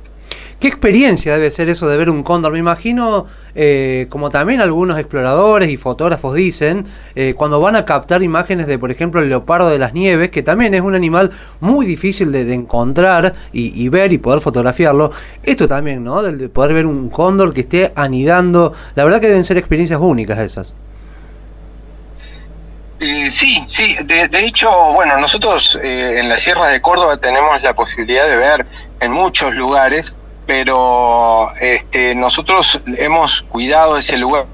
¿Qué 0.63 0.70
experiencia 0.70 1.34
debe 1.34 1.51
ser 1.51 1.67
eso 1.67 1.89
de 1.89 1.98
ver 1.98 2.10
un 2.10 2.24
cóndor? 2.24 2.53
Me 2.53 2.60
imagino, 2.60 3.27
eh, 3.53 4.08
como 4.08 4.29
también 4.29 4.62
algunos 4.62 4.98
exploradores 4.98 5.67
y 5.67 5.75
fotógrafos 5.75 6.36
dicen, 6.36 6.86
eh, 7.15 7.34
cuando 7.36 7.60
van 7.60 7.75
a 7.75 7.84
captar 7.84 8.24
imágenes 8.24 8.65
de, 8.67 8.79
por 8.79 8.89
ejemplo, 8.89 9.20
el 9.20 9.27
leopardo 9.27 9.67
de 9.67 9.77
las 9.77 9.93
nieves, 9.93 10.32
que 10.32 10.41
también 10.41 10.74
es 10.74 10.79
un 10.79 10.96
animal 10.96 11.32
muy 11.60 11.86
difícil 11.86 12.32
de, 12.32 12.46
de 12.46 12.53
encontrar 12.53 13.34
y, 13.51 13.89
ver 13.89 14.13
y 14.13 14.20
poder 14.20 14.39
fotografiarlo. 14.39 15.12
Esto 15.43 15.67
también, 15.67 16.01
¿no? 16.01 16.24
Del 16.24 16.38
de 16.38 16.48
poder 16.48 16.74
ver 16.74 16.86
un 16.86 17.10
cóndor 17.10 17.53
que 17.53 17.60
esté 17.60 17.91
anidando. 17.93 18.72
La 18.96 19.03
verdad 19.03 19.20
que 19.20 19.27
deben 19.27 19.43
ser 19.43 19.58
experiencias 19.58 20.00
únicas 20.00 20.39
esas. 20.39 20.74
Eh, 23.01 23.29
sí, 23.29 23.62
sí. 23.67 23.98
De, 24.05 24.29
de 24.29 24.46
hecho, 24.46 24.72
bueno, 24.93 25.17
nosotros 25.17 25.77
eh, 25.84 26.20
en 26.20 26.29
la 26.29 26.38
Sierra 26.38 26.70
de 26.70 26.79
Córdoba 26.79 27.17
tenemos 27.17 27.62
la 27.62 27.74
posibilidad 27.74 28.29
de 28.29 28.38
ver 28.38 28.65
en 29.01 29.12
muchos 29.12 29.53
lugares, 29.55 30.15
pero 30.45 31.53
este, 31.59 32.15
nosotros 32.15 32.79
hemos 32.97 33.41
cuidado 33.43 33.97
ese 33.97 34.17
lugar. 34.17 34.45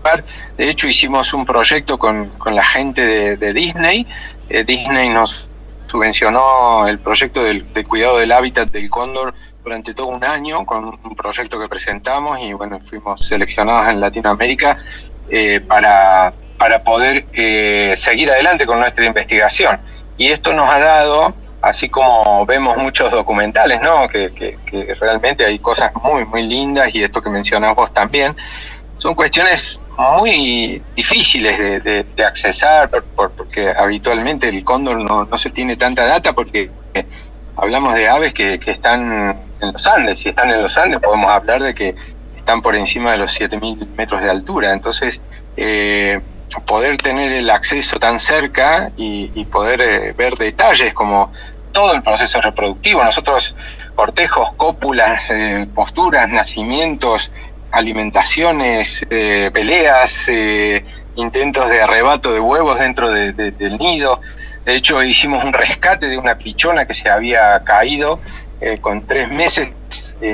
De 0.57 0.69
hecho, 0.69 0.87
hicimos 0.87 1.33
un 1.33 1.45
proyecto 1.45 1.97
con, 1.97 2.29
con 2.37 2.55
la 2.55 2.63
gente 2.63 3.37
de, 3.37 3.53
Disney. 3.53 4.05
Eh, 4.49 4.63
Disney 4.63 5.09
nos 5.09 5.47
subvencionó 5.87 6.87
el 6.87 6.99
proyecto 6.99 7.43
del, 7.43 7.71
de 7.73 7.83
cuidado 7.83 8.17
del 8.17 8.31
hábitat 8.31 8.69
del 8.71 8.89
cóndor 8.89 9.33
durante 9.63 9.93
todo 9.93 10.07
un 10.07 10.23
año 10.23 10.65
con 10.65 10.85
un 10.85 11.15
proyecto 11.15 11.59
que 11.59 11.67
presentamos 11.67 12.39
y 12.39 12.53
bueno, 12.53 12.79
fuimos 12.89 13.25
seleccionados 13.27 13.89
en 13.89 13.99
Latinoamérica 13.99 14.77
eh, 15.29 15.59
para, 15.67 16.33
para 16.57 16.83
poder 16.83 17.25
eh, 17.33 17.95
seguir 17.97 18.31
adelante 18.31 18.65
con 18.65 18.79
nuestra 18.79 19.05
investigación. 19.05 19.79
Y 20.17 20.27
esto 20.27 20.53
nos 20.53 20.69
ha 20.69 20.79
dado, 20.79 21.33
así 21.61 21.89
como 21.89 22.45
vemos 22.45 22.77
muchos 22.77 23.11
documentales, 23.11 23.81
¿no? 23.81 24.07
que, 24.07 24.31
realmente 24.99 25.45
hay 25.45 25.59
cosas 25.59 25.91
muy, 26.03 26.25
muy 26.25 26.43
lindas 26.43 26.93
y 26.93 27.03
esto 27.03 27.21
que 27.21 27.29
mencionas 27.29 27.75
vos 27.75 27.91
también, 27.93 28.35
son 28.97 29.15
cuestiones 29.15 29.79
muy 29.97 30.81
difíciles 30.95 31.83
de, 31.83 32.23
accesar 32.25 32.89
por, 32.89 33.03
por- 33.15 33.31
porque 33.35 33.69
habitualmente 33.69 34.47
el 34.47 34.63
cóndor 34.63 34.97
no, 35.01 35.25
no 35.25 35.37
se 35.37 35.49
tiene 35.49 35.75
tanta 35.75 36.05
data 36.05 36.33
porque 36.33 36.71
eh, 36.93 37.05
hablamos 37.55 37.93
de 37.95 38.07
aves 38.07 38.33
que, 38.33 38.59
que 38.59 38.71
están 38.71 39.51
en 39.59 39.73
los 39.73 39.85
Andes. 39.85 40.19
Si 40.21 40.29
están 40.29 40.49
en 40.49 40.61
los 40.63 40.77
Andes 40.77 41.01
podemos 41.01 41.29
hablar 41.29 41.61
de 41.63 41.75
que 41.75 41.95
están 42.37 42.61
por 42.61 42.75
encima 42.75 43.11
de 43.11 43.17
los 43.19 43.37
7.000 43.37 43.87
metros 43.97 44.21
de 44.21 44.29
altura. 44.29 44.71
Entonces, 44.71 45.21
eh, 45.57 46.21
poder 46.65 46.97
tener 46.97 47.31
el 47.31 47.49
acceso 47.49 47.99
tan 47.99 48.19
cerca 48.19 48.91
y, 48.97 49.45
poder 49.45 49.81
eh, 49.81 50.13
ver 50.13 50.35
detalles 50.35 50.93
como 50.93 51.31
todo 51.71 51.93
el 51.93 52.01
proceso 52.01 52.41
reproductivo. 52.41 53.03
Nosotros, 53.03 53.55
cortejos, 53.95 54.49
cópulas, 54.57 55.21
eh, 55.29 55.67
posturas, 55.73 56.27
nacimientos, 56.29 57.31
alimentaciones, 57.71 59.05
eh, 59.09 59.51
peleas, 59.53 60.13
intentos 61.15 61.69
de 61.69 61.81
arrebato 61.81 62.33
de 62.33 62.39
huevos 62.39 62.79
dentro 62.79 63.11
de- 63.11 63.33
de- 63.33 63.51
del 63.51 63.77
nido. 63.77 64.21
De 64.65 64.75
hecho, 64.75 65.03
hicimos 65.03 65.43
un 65.43 65.53
rescate 65.53 66.07
de 66.07 66.17
una 66.17 66.35
pichona 66.35 66.85
que 66.85 66.93
se 66.93 67.09
había 67.09 67.63
caído 67.63 68.21
con 68.81 69.05
tres 69.05 69.29
meses, 69.29 69.69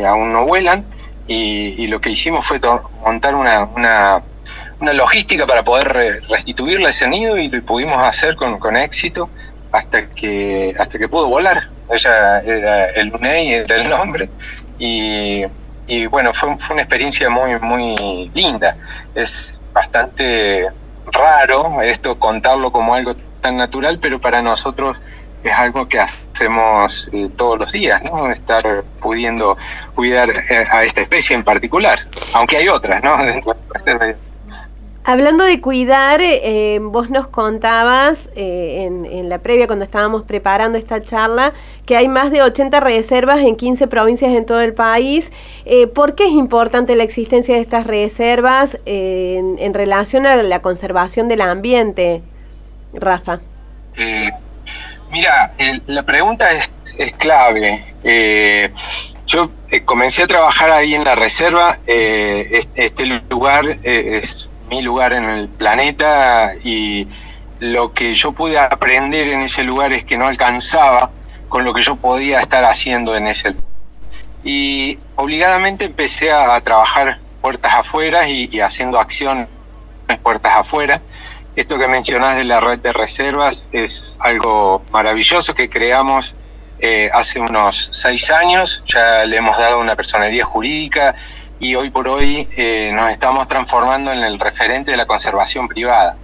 aún 0.08 0.32
no 0.34 0.46
vuelan, 0.46 0.86
y, 1.28 1.88
lo 1.88 2.00
que 2.00 2.12
hicimos 2.12 2.46
fue 2.46 2.60
montar 3.04 3.36
una, 3.36 3.68
una 4.80 4.94
logística 4.94 5.46
para 5.48 5.64
poder 5.64 5.88
re- 5.88 6.20
restituirle 6.22 6.90
ese 6.90 7.08
nido 7.08 7.38
y 7.38 7.48
lo 7.50 7.62
pudimos 7.64 7.98
hacer 8.00 8.36
con, 8.36 8.60
con 8.60 8.76
éxito 8.76 9.30
hasta 9.72 10.08
que 10.10 10.76
hasta 10.78 10.98
que 10.98 11.08
pudo 11.08 11.28
volar. 11.28 11.70
Ella 11.90 12.40
era 12.40 12.90
el 12.92 13.14
UNEI, 13.14 13.54
era 13.54 13.76
el 13.76 13.90
nombre, 13.90 14.28
y, 14.80 15.44
y 15.88 16.06
bueno, 16.08 16.34
fue, 16.34 16.58
fue 16.58 16.74
una 16.74 16.82
experiencia 16.82 17.30
muy, 17.30 17.60
muy 17.60 18.32
linda. 18.34 18.76
Es 19.14 19.54
bastante 19.72 20.68
raro 21.12 21.82
esto 21.84 22.18
contarlo 22.18 22.72
como 22.72 22.96
algo 22.96 23.16
tan 23.42 23.58
natural, 23.58 24.00
pero 24.02 24.20
para 24.20 24.42
nosotros 24.42 24.98
es 25.44 25.52
algo 25.52 25.88
que 25.88 26.00
hacemos 26.00 27.08
eh, 27.14 27.30
todos 27.38 27.60
los 27.60 27.72
días, 27.72 28.02
¿no? 28.04 28.32
Estar 28.32 28.84
pudiendo 29.00 29.56
cuidar 29.94 30.32
eh, 30.32 30.66
a 30.72 30.84
esta 30.86 31.02
especie 31.02 31.36
en 31.36 31.44
particular, 31.44 32.00
aunque 32.34 32.58
hay 32.58 32.68
otras, 32.68 33.04
¿no? 33.04 33.16
Hablando 35.08 35.44
de 35.44 35.62
cuidar, 35.62 36.20
eh, 36.20 36.80
vos 36.82 37.12
nos 37.12 37.28
contabas 37.28 38.28
eh, 38.36 38.86
en, 39.12 39.30
la 39.30 39.38
previa 39.38 39.68
cuando 39.68 39.86
estábamos 39.86 40.24
preparando 40.24 40.80
esta 40.80 41.04
charla 41.04 41.54
que 41.86 41.96
hay 41.96 42.08
más 42.08 42.32
de 42.32 42.42
80 42.42 42.80
reservas 42.80 43.40
en 43.42 43.56
15 43.56 43.86
provincias 43.88 44.32
en 44.34 44.48
todo 44.48 44.62
el 44.62 44.74
país. 44.74 45.32
Eh, 45.66 45.86
¿Por 45.86 46.16
qué 46.16 46.24
es 46.26 46.32
importante 46.32 46.96
la 46.96 47.04
existencia 47.04 47.54
de 47.54 47.62
estas 47.62 47.86
reservas 47.86 48.80
eh, 48.88 49.40
en, 49.60 49.74
relación 49.76 50.26
a 50.26 50.38
la 50.42 50.62
conservación 50.64 51.28
del 51.28 51.42
ambiente, 51.42 52.24
Rafa? 52.94 53.42
Eh, 53.98 54.32
mira, 55.12 55.54
la 55.86 56.02
pregunta 56.02 56.52
es, 56.52 56.68
es 56.98 57.16
clave. 57.18 57.94
Eh, 58.04 58.72
yo 59.28 59.52
eh, 59.70 59.82
comencé 59.82 60.24
a 60.24 60.28
trabajar 60.28 60.72
ahí 60.72 60.96
en 60.96 61.04
la 61.04 61.14
reserva. 61.14 61.78
eh, 61.86 62.50
es- 62.54 62.68
este 62.74 63.06
lugar 63.30 63.78
eh, 63.84 64.22
es 64.24 64.50
mi 64.76 64.82
lugar 64.82 65.14
en 65.14 65.24
el 65.24 65.48
planeta 65.48 66.54
y 66.62 67.08
lo 67.60 67.94
que 67.94 68.14
yo 68.14 68.34
pude 68.34 68.60
aprender 68.60 69.30
en 69.30 69.42
ese 69.42 69.64
lugar 69.64 69.94
es 69.94 70.04
que 70.04 70.18
no 70.18 70.28
alcanzaba 70.28 71.12
con 71.48 71.64
lo 71.64 71.74
que 71.74 71.82
yo 71.82 71.96
podía 71.96 72.42
estar 72.42 72.66
haciendo 72.66 73.16
en 73.16 73.28
ese 73.28 73.52
lugar. 73.52 73.64
Y 74.44 75.00
obligadamente 75.16 75.86
empecé 75.86 76.30
a, 76.30 76.60
trabajar 76.60 77.20
puertas 77.42 77.74
afuera 77.74 78.28
y, 78.28 78.50
y 78.52 78.60
haciendo 78.60 79.00
acciones 79.00 79.48
puertas 80.22 80.52
afuera. 80.54 81.02
Esto 81.56 81.78
que 81.78 81.88
mencionás 81.88 82.36
de 82.36 82.44
la 82.44 82.60
red 82.60 82.80
de 82.80 82.92
reservas 82.92 83.70
es 83.72 84.18
algo 84.20 84.84
maravilloso 84.92 85.56
que 85.56 85.70
creamos 85.70 86.36
eh, 86.80 87.10
hace 87.14 87.40
unos 87.40 87.90
seis 87.94 88.30
años. 88.30 88.84
Ya 88.88 89.24
le 89.24 89.38
hemos 89.38 89.58
dado 89.58 89.80
una 89.80 89.96
personería 89.96 90.44
jurídica 90.44 91.16
y 91.60 91.76
hoy 91.76 91.90
por 91.90 92.08
hoy 92.08 92.48
eh, 92.56 92.92
nos 92.94 93.12
estamos 93.12 93.48
transformando 93.48 94.12
en 94.12 94.24
el 94.24 94.40
referente 94.40 94.92
de 94.92 94.98
la 94.98 95.06
conservación 95.06 95.68
privada. 95.68 96.16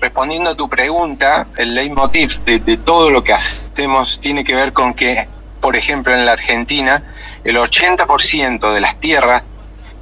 Respondiendo 0.00 0.50
a 0.50 0.54
tu 0.54 0.68
pregunta, 0.68 1.46
el 1.56 1.74
leitmotiv 1.74 2.38
de, 2.44 2.76
todo 2.76 3.10
lo 3.10 3.22
que 3.22 3.32
hacemos 3.32 4.18
tiene 4.20 4.44
que 4.44 4.54
ver 4.54 4.72
con 4.72 4.94
que, 4.94 5.28
por 5.60 5.76
ejemplo, 5.76 6.12
en 6.12 6.24
la 6.24 6.32
Argentina, 6.32 7.02
el 7.44 7.56
80% 7.56 8.72
de 8.72 8.80
las 8.80 8.98
tierras 9.00 9.42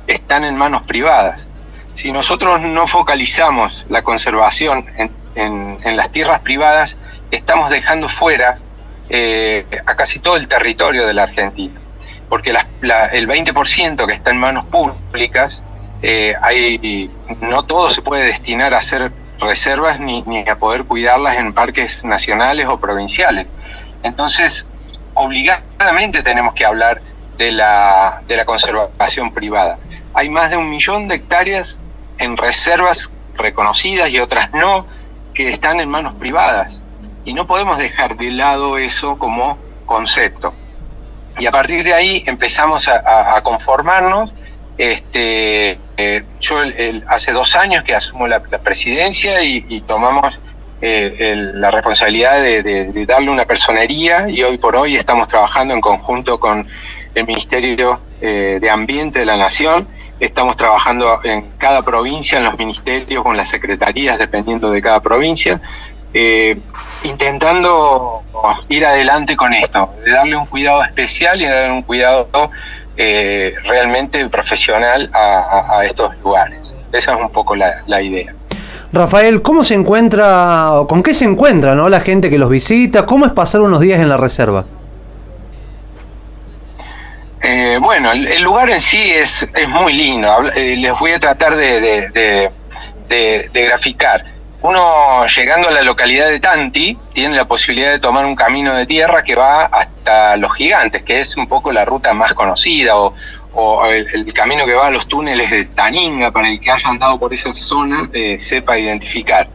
están 0.07 0.45
en 0.45 0.57
manos 0.57 0.83
privadas. 0.83 1.45
Si 1.95 2.13
nosotros 2.13 2.61
no 2.61 2.87
focalizamos 2.87 3.85
la 3.89 4.03
conservación 4.03 4.87
en 5.35 5.97
las 5.97 6.11
tierras 6.13 6.41
privadas, 6.41 6.97
estamos 7.31 7.71
dejando 7.71 8.09
fuera 8.09 8.59
eh, 9.13 9.67
a 9.87 9.97
casi 9.97 10.21
todo 10.21 10.37
el 10.37 10.47
territorio 10.47 11.05
de 11.05 11.15
la 11.15 11.25
Argentina. 11.25 11.80
Porque 12.31 12.53
las- 12.55 12.67
la- 12.81 13.07
el 13.09 13.27
20% 13.27 14.07
que 14.07 14.15
está 14.15 14.31
en 14.31 14.39
manos 14.39 14.65
públicas, 14.67 15.63
eh, 16.01 16.35
no 17.43 17.65
todo 17.65 17.91
se 17.91 18.01
puede 18.01 18.25
destinar 18.25 18.73
a 18.73 18.79
hacer 18.79 19.13
reservas 19.39 20.01
ni, 20.01 20.25
a 20.49 20.57
poder 20.57 20.85
cuidarlas 20.85 21.37
en 21.37 21.53
parques 21.53 22.03
nacionales 22.05 22.67
o 22.67 22.79
provinciales. 22.81 23.47
Entonces, 24.03 24.67
obligadamente 25.15 26.23
tenemos 26.23 26.55
que 26.55 26.65
hablar 26.65 27.01
la, 27.39 28.23
de 28.27 28.37
la 28.37 28.45
conservación 28.45 29.33
privada. 29.33 29.79
Hay 30.15 30.29
más 30.29 30.51
de 30.51 30.57
un 30.57 30.69
millón 30.69 31.09
de 31.09 31.17
hectáreas 31.17 31.77
en 32.19 32.37
reservas 32.37 33.09
reconocidas 33.37 34.11
y 34.11 34.19
otras 34.19 34.53
no, 34.53 34.87
que 35.35 35.49
están 35.51 35.81
en 35.81 35.89
manos 35.89 36.15
privadas. 36.15 36.81
Y 37.25 37.33
no 37.33 37.47
podemos 37.47 37.79
dejar 37.79 38.17
de 38.17 38.31
lado 38.31 38.77
eso 38.79 39.19
como 39.19 39.59
concepto. 39.87 40.53
Y 41.41 41.47
a 41.47 41.51
partir 41.51 41.83
de 41.83 41.95
ahí 41.95 42.23
empezamos 42.27 42.87
a, 42.87 43.41
conformarnos. 43.43 44.33
Este, 44.77 45.79
eh, 45.97 46.23
yo 46.41 46.57
hace 47.09 47.33
dos 47.33 47.55
años 47.57 47.85
que 47.85 47.95
asumo 47.95 48.29
la, 48.29 48.41
presidencia 48.41 49.43
y, 49.43 49.81
tomamos 49.87 50.39
eh, 50.83 51.35
la 51.55 51.71
responsabilidad 51.71 52.41
de 52.43 53.05
darle 53.07 53.31
una 53.31 53.45
personería 53.45 54.29
y 54.29 54.43
hoy 54.43 54.59
por 54.59 54.77
hoy 54.77 54.97
estamos 54.97 55.29
trabajando 55.29 55.75
en 55.75 55.81
conjunto 55.81 56.39
con 56.39 56.67
el 57.15 57.27
Ministerio 57.27 58.01
eh, 58.21 58.59
de 58.61 58.71
Ambiente 58.71 59.21
de 59.21 59.27
la 59.27 59.37
Nación. 59.37 59.89
Estamos 60.21 60.57
trabajando 60.57 61.21
en 61.25 61.53
cada 61.57 61.83
provincia, 61.83 62.39
en 62.39 62.45
los 62.45 62.59
ministerios, 62.59 63.25
con 63.25 63.37
las 63.37 63.49
secretarías, 63.49 64.19
dependiendo 64.19 64.71
de 64.71 64.83
cada 64.83 65.01
provincia, 65.01 65.61
eh, 66.15 66.59
intentando 67.03 68.23
ir 68.69 68.85
adelante 68.85 69.37
con 69.37 69.53
esto, 69.53 69.91
de 70.05 70.13
darle 70.13 70.37
un 70.37 70.47
cuidado 70.47 70.83
especial 70.85 71.41
y 71.41 71.45
darle 71.47 71.73
un 71.73 71.83
cuidado 71.83 72.29
eh, 72.97 73.55
realmente 73.65 74.27
profesional 74.29 75.11
a, 75.13 75.83
estos 75.85 76.17
lugares. 76.23 76.59
Esa 76.93 77.15
es 77.15 77.21
un 77.21 77.31
poco 77.31 77.55
la, 77.57 77.83
la 77.87 78.03
idea. 78.03 78.35
Rafael, 78.93 79.41
¿cómo 79.43 79.63
se 79.63 79.75
encuentra, 79.75 80.73
o 80.73 80.89
con 80.89 81.03
qué 81.03 81.15
se 81.15 81.25
encuentra 81.25 81.75
¿no? 81.77 81.89
la 81.89 82.01
gente 82.01 82.29
que 82.29 82.39
los 82.39 82.51
visita? 82.51 83.07
¿Cómo 83.07 83.25
es 83.27 83.33
pasar 83.33 83.61
unos 83.61 83.81
días 83.81 84.01
en 84.01 84.09
la 84.09 84.17
reserva? 84.17 84.65
Eh, 87.43 87.79
bueno, 87.81 88.13
el, 88.13 88.27
el 88.27 88.43
lugar 88.43 88.69
en 88.71 88.81
sí 88.81 88.99
es, 89.13 89.47
es 89.55 89.69
muy 89.69 89.95
lindo. 89.95 90.31
Habla- 90.31 90.53
eh, 90.55 90.77
les 90.77 90.99
voy 90.99 91.13
a 91.13 91.19
tratar 91.19 91.57
de, 91.57 91.81
de- 91.81 92.09
de- 92.11 92.51
de- 93.09 93.51
de 93.53 93.63
graficar. 93.65 94.25
Uno 94.63 95.27
llegando 95.27 95.69
a 95.69 95.73
la 95.73 95.83
localidad 95.83 96.29
de 96.29 96.39
Tanti 96.39 96.97
tiene 97.15 97.35
la 97.35 97.47
posibilidad 97.47 97.93
de 97.93 97.99
tomar 97.99 98.27
un 98.27 98.37
camino 98.37 98.75
de 98.75 98.85
tierra 98.85 99.23
que 99.23 99.35
va 99.35 99.65
hasta 99.65 100.37
Los 100.37 100.55
Gigantes, 100.55 101.03
que 101.03 101.21
es 101.21 101.35
un 101.37 101.47
poco 101.47 101.73
la 101.73 101.87
ruta 101.87 102.13
más 102.13 102.35
conocida, 102.35 102.95
o, 102.97 103.15
el, 103.87 104.33
camino 104.35 104.67
que 104.67 104.75
va 104.75 104.89
a 104.89 104.91
los 104.91 105.09
túneles 105.09 105.51
de 105.51 105.65
Taninga, 105.65 106.31
para 106.31 106.49
el 106.49 106.61
que 106.61 106.71
haya 106.71 106.89
andado 106.89 107.19
por 107.19 107.33
esa 107.33 107.55
zona, 107.55 108.11
eh, 108.13 108.39
sepa 108.39 108.79
identificar. 108.79 109.49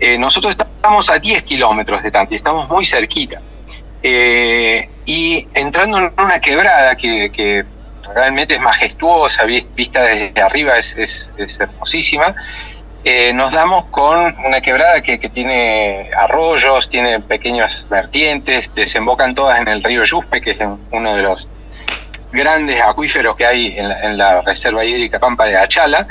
Eh, 0.00 0.16
nosotros 0.16 0.56
estamos 0.58 1.10
a 1.10 1.18
10 1.18 1.42
kilómetros 1.42 2.02
de 2.02 2.10
Tanti, 2.10 2.36
estamos 2.36 2.68
muy 2.70 2.86
cerquita. 2.86 3.40
Eh, 4.02 4.88
y 5.04 5.46
entrando 5.52 5.98
en 5.98 6.12
una 6.16 6.40
quebrada 6.40 6.96
que, 6.96 7.64
realmente 8.14 8.54
es 8.54 8.60
majestuosa, 8.60 9.44
vi- 9.44 9.66
vista 9.76 10.02
desde 10.02 10.40
arriba 10.40 10.78
es 10.78 11.30
hermosísima, 11.60 12.34
eh, 13.04 13.32
nos 13.32 13.52
damos 13.52 13.86
con 13.86 14.36
una 14.44 14.60
quebrada 14.60 15.00
que, 15.00 15.18
que 15.18 15.28
tiene 15.28 16.10
arroyos, 16.16 16.88
tiene 16.90 17.20
pequeños 17.20 17.84
vertientes, 17.88 18.70
desembocan 18.74 19.34
todas 19.34 19.58
en 19.60 19.68
el 19.68 19.82
río 19.82 20.04
Yuspe, 20.04 20.40
que 20.40 20.50
es 20.50 20.58
uno 20.90 21.16
de 21.16 21.22
los 21.22 21.48
grandes 22.32 22.80
acuíferos 22.82 23.36
que 23.36 23.46
hay 23.46 23.78
en 23.78 23.88
la, 23.88 24.02
en 24.02 24.18
la 24.18 24.42
Reserva 24.42 24.84
Hídrica 24.84 25.18
Pampa 25.18 25.46
de 25.46 25.56
Achala, 25.56 26.06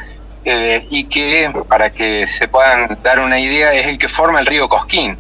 eh, 0.45 0.87
y 0.89 1.03
que, 1.05 1.51
para 1.67 1.91
que 1.91 2.25
se 2.25 2.47
puedan 2.47 2.97
dar 3.03 3.19
una 3.19 3.39
idea, 3.39 3.73
es 3.73 3.85
el 3.85 3.99
que 3.99 4.07
forma 4.07 4.39
el 4.39 4.45
río 4.45 4.67
Cosquín. 4.67 5.17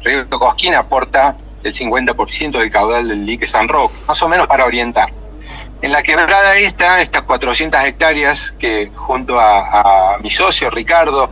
El 0.00 0.04
río 0.04 0.28
Cosquín 0.38 0.74
aporta 0.74 1.34
el 1.64 1.74
50% 1.74 2.58
del 2.58 2.70
caudal 2.70 3.08
del 3.08 3.26
dique 3.26 3.46
San 3.46 3.66
Roque, 3.66 3.94
más 4.06 4.22
o 4.22 4.28
menos 4.28 4.46
para 4.46 4.64
orientar. 4.64 5.10
En 5.80 5.92
la 5.92 6.02
quebrada 6.02 6.56
esta, 6.58 7.00
estas 7.00 7.22
400 7.22 7.84
hectáreas 7.84 8.52
que 8.58 8.90
junto 8.94 9.38
a, 9.38 10.18
mi 10.20 10.30
socio 10.30 10.70
Ricardo, 10.70 11.30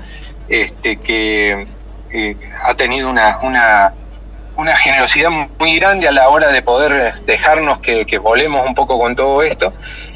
este, 0.49 0.99
que 0.99 1.67
eh, 2.13 2.37
ha 2.63 2.75
tenido 2.75 3.11
una, 3.11 3.39
una, 3.43 3.93
generosidad 4.77 5.31
muy 5.59 5.79
grande 5.79 6.07
a 6.07 6.13
la 6.13 6.29
hora 6.29 6.49
de 6.49 6.63
poder 6.63 7.15
dejarnos 7.27 7.81
que, 7.81 8.07
que 8.07 8.19
volemos 8.19 8.65
un 8.65 8.75
poco 8.75 8.99
con 9.01 9.17
todo 9.17 9.43
esto, 9.43 9.73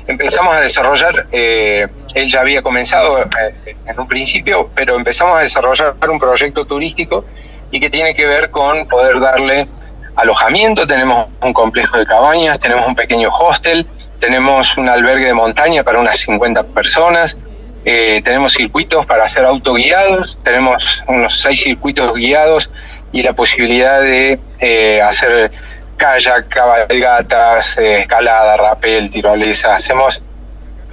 empezamos 0.06 0.54
a 0.54 0.60
desarrollar, 0.60 1.26
eh, 1.32 1.88
él 2.14 2.30
ya 2.30 2.40
había 2.40 2.62
comenzado 2.62 3.20
eh, 3.20 3.76
en 3.86 3.98
un 3.98 4.06
principio, 4.06 4.70
pero 4.74 4.94
empezamos 4.94 5.38
a 5.38 5.40
desarrollar 5.40 5.94
un 6.08 6.18
proyecto 6.20 6.64
turístico 6.64 7.24
y 7.70 7.80
que 7.80 7.90
tiene 7.90 8.14
que 8.14 8.26
ver 8.26 8.50
con 8.50 8.86
poder 8.86 9.18
darle 9.18 9.68
alojamiento, 10.16 10.86
tenemos 10.86 11.28
un 11.40 11.52
complejo 11.52 11.98
de 11.98 12.06
cabañas, 12.06 12.58
tenemos 12.60 12.86
un 12.86 12.94
pequeño 12.94 13.28
hostel, 13.28 13.86
tenemos 14.20 14.76
un 14.76 14.88
albergue 14.88 15.26
de 15.26 15.34
montaña 15.34 15.82
para 15.82 15.98
unas 15.98 16.18
50 16.20 16.62
personas, 16.64 17.36
eh, 17.84 18.20
tenemos 18.24 18.52
circuitos 18.52 19.06
para 19.06 19.24
hacer 19.24 19.44
autoguiados, 19.44 20.38
tenemos 20.44 21.02
unos 21.06 21.40
seis 21.40 21.62
circuitos 21.62 22.12
guiados 22.14 22.68
y 23.10 23.22
la 23.22 23.32
posibilidad 23.32 24.02
de 24.02 24.38
eh, 24.58 25.00
hacer 25.00 25.50
kayak, 25.96 26.48
cabalgatas, 26.48 27.78
eh, 27.78 28.02
escalada, 28.02 28.58
rappel, 28.58 29.10
tirolesa. 29.10 29.76
Hacemos 29.76 30.20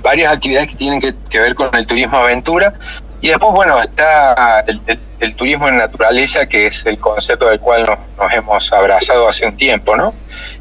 varias 0.01 0.33
actividades 0.33 0.69
que 0.69 0.75
tienen 0.75 1.01
que, 1.01 1.39
ver 1.39 1.55
con 1.55 1.75
el 1.75 1.85
turismo 1.85 2.17
aventura. 2.17 2.73
Y 3.19 3.29
después, 3.29 3.51
bueno, 3.51 3.81
está 3.81 4.63
el, 5.19 5.35
turismo 5.35 5.67
en 5.67 5.77
naturaleza, 5.77 6.45
que 6.45 6.67
es 6.67 6.85
el 6.85 6.99
concepto 6.99 7.49
del 7.49 7.59
cual 7.59 7.85
nos, 7.85 7.97
nos 8.17 8.33
hemos 8.33 8.71
abrazado 8.71 9.27
hace 9.27 9.45
un 9.45 9.57
tiempo, 9.57 9.97
¿no? 9.97 10.13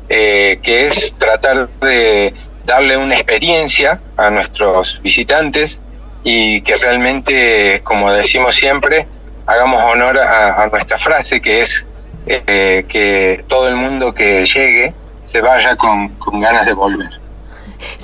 Que 0.08 0.88
es 0.88 1.14
tratar 1.18 1.68
de 1.80 2.32
darle 2.66 2.96
una 2.96 3.14
experiencia 3.14 4.00
a 4.16 4.28
nuestros 4.30 5.00
visitantes 5.02 5.78
y 6.24 6.60
que 6.62 6.76
realmente, 6.76 7.80
como 7.84 8.12
decimos 8.12 8.54
siempre, 8.54 9.06
hagamos 9.46 9.82
honor 9.84 10.18
a, 10.18 10.66
nuestra 10.70 10.98
frase, 10.98 11.40
que 11.40 11.62
es 11.62 11.84
eh, 12.26 12.84
que 12.88 13.44
todo 13.48 13.68
el 13.68 13.76
mundo 13.76 14.12
que 14.12 14.44
llegue 14.44 14.92
se 15.30 15.40
vaya 15.40 15.76
con 15.76 16.10
ganas 16.40 16.66
de 16.66 16.72
volver. 16.72 17.25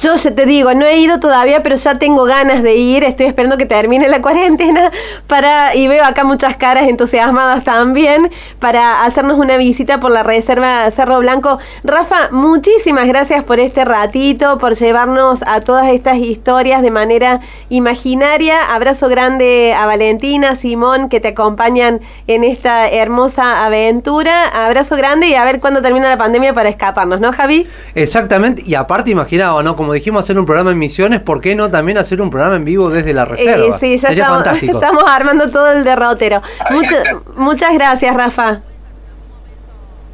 Yo 0.00 0.14
ya 0.14 0.34
te 0.34 0.46
digo, 0.46 0.74
no 0.74 0.86
he 0.86 0.98
ido 0.98 1.20
todavía, 1.20 1.62
pero 1.62 1.76
ya 1.76 1.98
tengo 1.98 2.24
ganas 2.24 2.62
de 2.62 2.76
ir. 2.76 3.04
Estoy 3.04 3.26
esperando 3.26 3.56
que 3.56 3.66
termine 3.66 4.08
la 4.08 4.22
cuarentena 4.22 4.90
para 5.26 5.74
y 5.74 5.88
veo 5.88 6.04
acá 6.04 6.24
muchas 6.24 6.56
caras 6.56 6.88
entusiasmadas 6.88 7.64
también 7.64 8.30
para 8.58 9.04
hacernos 9.04 9.38
una 9.38 9.56
visita 9.56 10.00
por 10.00 10.10
la 10.10 10.22
reserva 10.22 10.90
Cerro 10.90 11.18
Blanco. 11.18 11.58
Rafa, 11.84 12.28
muchísimas 12.30 13.06
gracias 13.08 13.44
por 13.44 13.60
este 13.60 13.84
ratito, 13.84 14.58
por 14.58 14.74
llevarnos 14.74 15.42
a 15.46 15.60
todas 15.60 15.88
estas 15.88 16.18
historias 16.18 16.82
de 16.82 16.90
manera 16.90 17.40
imaginaria. 17.68 18.74
Abrazo 18.74 19.08
grande 19.08 19.74
a 19.74 19.86
Valentina, 19.86 20.54
Simón, 20.56 21.08
que 21.08 21.20
te 21.20 21.28
acompañan 21.28 22.00
en 22.26 22.44
esta 22.44 22.88
hermosa 22.88 23.64
aventura. 23.64 24.48
Abrazo 24.48 24.96
grande 24.96 25.28
y 25.28 25.34
a 25.34 25.44
ver 25.44 25.60
cuándo 25.60 25.82
termina 25.82 26.08
la 26.08 26.16
pandemia 26.16 26.52
para 26.52 26.68
escaparnos, 26.68 27.20
¿no, 27.20 27.32
Javi? 27.32 27.66
Exactamente, 27.94 28.62
y 28.66 28.74
aparte 28.74 29.10
imaginaba, 29.10 29.62
¿no? 29.62 29.71
Como 29.76 29.92
dijimos 29.92 30.24
hacer 30.24 30.38
un 30.38 30.46
programa 30.46 30.70
en 30.70 30.78
Misiones, 30.78 31.20
¿por 31.20 31.40
qué 31.40 31.54
no 31.54 31.70
también 31.70 31.98
hacer 31.98 32.20
un 32.20 32.30
programa 32.30 32.56
en 32.56 32.64
vivo 32.64 32.90
desde 32.90 33.12
la 33.14 33.24
reserva? 33.24 33.76
Eh, 33.76 33.78
sí, 33.80 33.96
ya 33.98 34.08
Sería 34.08 34.24
estamos, 34.24 34.44
fantástico. 34.44 34.78
estamos 34.80 35.04
armando 35.06 35.50
todo 35.50 35.70
el 35.72 35.84
derrotero. 35.84 36.42
Está. 36.82 37.16
muchas 37.36 37.72
gracias, 37.74 38.14
Rafa. 38.16 38.60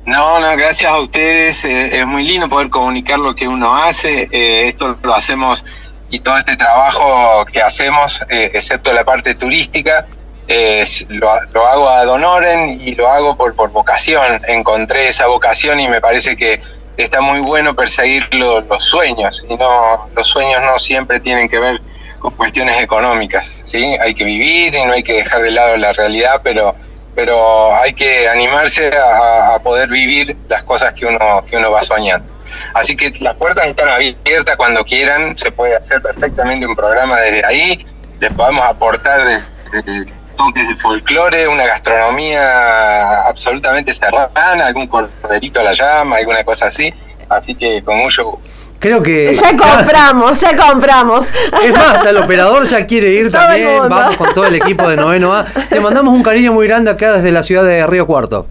No, 0.07 0.41
no, 0.41 0.57
gracias 0.57 0.91
a 0.91 0.99
ustedes. 1.01 1.63
eh, 1.65 2.01
es 2.01 2.07
muy 2.07 2.25
lindo 2.25 2.49
poder 2.49 2.71
comunicar 2.71 3.19
lo 3.19 3.35
que 3.35 3.47
uno 3.47 3.77
hace. 3.77 4.29
eh, 4.31 4.69
esto 4.69 4.97
lo 5.03 5.15
hacemos 5.15 5.63
y 6.11 6.21
todo 6.21 6.39
este 6.39 6.57
trabajo 6.57 7.45
que 7.53 7.61
hacemos, 7.61 8.19
eh, 8.31 8.51
excepto 8.55 8.93
la 8.95 9.05
parte 9.05 9.35
turística, 9.35 10.07
eh, 10.47 10.87
lo, 11.11 11.29
lo 11.53 11.67
hago 11.67 11.91
ad 11.91 12.09
honorem 12.09 12.81
y 12.81 12.95
lo 12.95 13.07
hago 13.07 13.37
por, 13.37 13.55
por 13.55 13.71
vocación. 13.71 14.41
Encontré 14.49 15.09
esa 15.09 15.27
vocación 15.27 15.79
y 15.81 15.89
me 15.89 16.01
parece 16.01 16.35
que 16.39 16.63
está 17.05 17.21
muy 17.21 17.41
bueno 17.41 17.75
perseguir 17.75 18.27
lo- 18.35 18.61
los 18.61 18.85
sueños, 18.85 19.45
y 19.49 19.57
no 19.57 20.09
los 20.15 20.27
sueños 20.27 20.61
no 20.63 20.79
siempre 20.79 21.21
tienen 21.21 21.49
que 21.49 21.59
ver 21.59 21.81
con 22.19 22.33
cuestiones 22.35 22.83
económicas, 22.83 23.53
¿sí? 23.65 23.97
Hay 24.01 24.15
que 24.15 24.25
vivir 24.25 24.75
y 24.75 24.85
no 24.85 24.93
hay 24.93 25.03
que 25.03 25.15
dejar 25.15 25.43
de 25.43 25.53
lado 25.53 25.77
la 25.77 25.93
realidad, 25.93 26.41
pero 26.43 26.75
pero 27.15 27.75
hay 27.75 27.95
que 27.95 28.29
animarse 28.29 28.93
a, 28.97 29.59
poder 29.65 29.89
vivir 29.89 30.37
las 30.49 30.63
cosas 30.63 30.95
que 30.95 31.05
uno 31.05 31.45
que 31.51 31.57
uno 31.57 31.71
va 31.73 31.83
soñando. 31.83 32.29
Así 32.75 32.97
que 32.97 33.11
las 33.19 33.35
puertas 33.37 33.67
están 33.67 33.89
abiertas 33.89 34.57
cuando 34.57 34.85
quieran, 34.85 35.37
se 35.37 35.51
puede 35.51 35.75
hacer 35.75 36.01
perfectamente 36.01 36.65
un 36.67 36.77
programa 36.77 37.19
desde 37.21 37.45
ahí, 37.45 37.85
les 38.21 38.33
podemos 38.33 38.65
aportar 38.65 39.43
desde 39.73 40.13
toques 40.39 40.67
de 40.67 40.77
folclore, 40.77 41.47
una 41.47 41.67
gastronomía 41.67 43.27
absolutamente 43.27 43.95
serrana, 43.95 44.67
algún 44.67 44.87
corderito 44.87 45.61
a 45.61 45.65
la 45.65 45.75
llama, 45.75 46.17
alguna 46.17 46.43
cosa 46.45 46.69
así. 46.69 46.95
Así 47.29 47.55
que 47.55 47.83
con 47.83 47.99
mucho 47.99 48.41
Creo 48.79 49.03
que. 49.03 49.35
Ya 49.35 49.57
compramos, 49.57 50.41
ya 50.41 50.57
compramos. 50.57 51.27
Es 51.63 51.73
más, 51.73 51.97
hasta 51.97 52.11
el 52.11 52.17
operador 52.19 52.65
ya 52.65 52.87
quiere 52.87 53.09
ir 53.09 53.25
Todo 53.33 53.41
también. 53.43 53.89
Vamos 53.89 54.17
con 54.17 54.33
todo 54.33 54.47
el 54.47 54.55
equipo 54.55 54.89
de 54.89 54.97
Noveno 54.97 55.35
A. 55.35 55.45
Te 55.45 55.81
mandamos 55.81 56.15
un 56.15 56.23
cariño 56.23 56.53
muy 56.53 56.67
grande 56.67 56.91
acá 56.91 57.15
desde 57.15 57.33
la 57.33 57.43
ciudad 57.43 57.65
de 57.65 57.87
Río 57.87 58.07
Cuarto. 58.07 58.47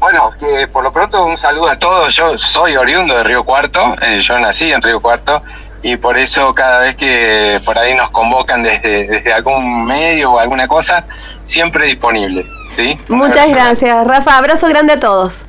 Bueno, 0.00 0.30
que 0.38 0.66
por 0.68 0.84
lo 0.84 0.92
pronto 0.92 1.24
un 1.24 1.38
saludo 1.38 1.68
a 1.68 1.78
todos. 1.78 2.14
Yo 2.14 2.36
soy 2.36 2.76
oriundo 2.76 3.16
de 3.16 3.24
Río 3.24 3.44
Cuarto, 3.44 3.94
eh, 4.02 4.20
yo 4.20 4.38
nací 4.40 4.72
en 4.72 4.82
Río 4.82 5.00
Cuarto 5.00 5.42
y 5.86 5.96
por 5.96 6.18
eso 6.18 6.52
cada 6.52 6.80
vez 6.80 6.96
que 6.96 7.60
por 7.64 7.78
ahí 7.78 7.94
nos 7.94 8.10
convocan 8.10 8.64
desde, 8.64 9.06
desde 9.06 9.32
algún 9.32 9.86
medio 9.86 10.32
o 10.32 10.38
alguna 10.40 10.66
cosa, 10.66 11.04
siempre 11.44 11.86
disponible. 11.86 12.44
¿sí? 12.74 12.98
Muchas 13.06 13.48
gracias, 13.48 14.04
Rafa. 14.04 14.36
Abrazo 14.36 14.66
grande 14.66 14.94
a 14.94 14.98
todos. 14.98 15.46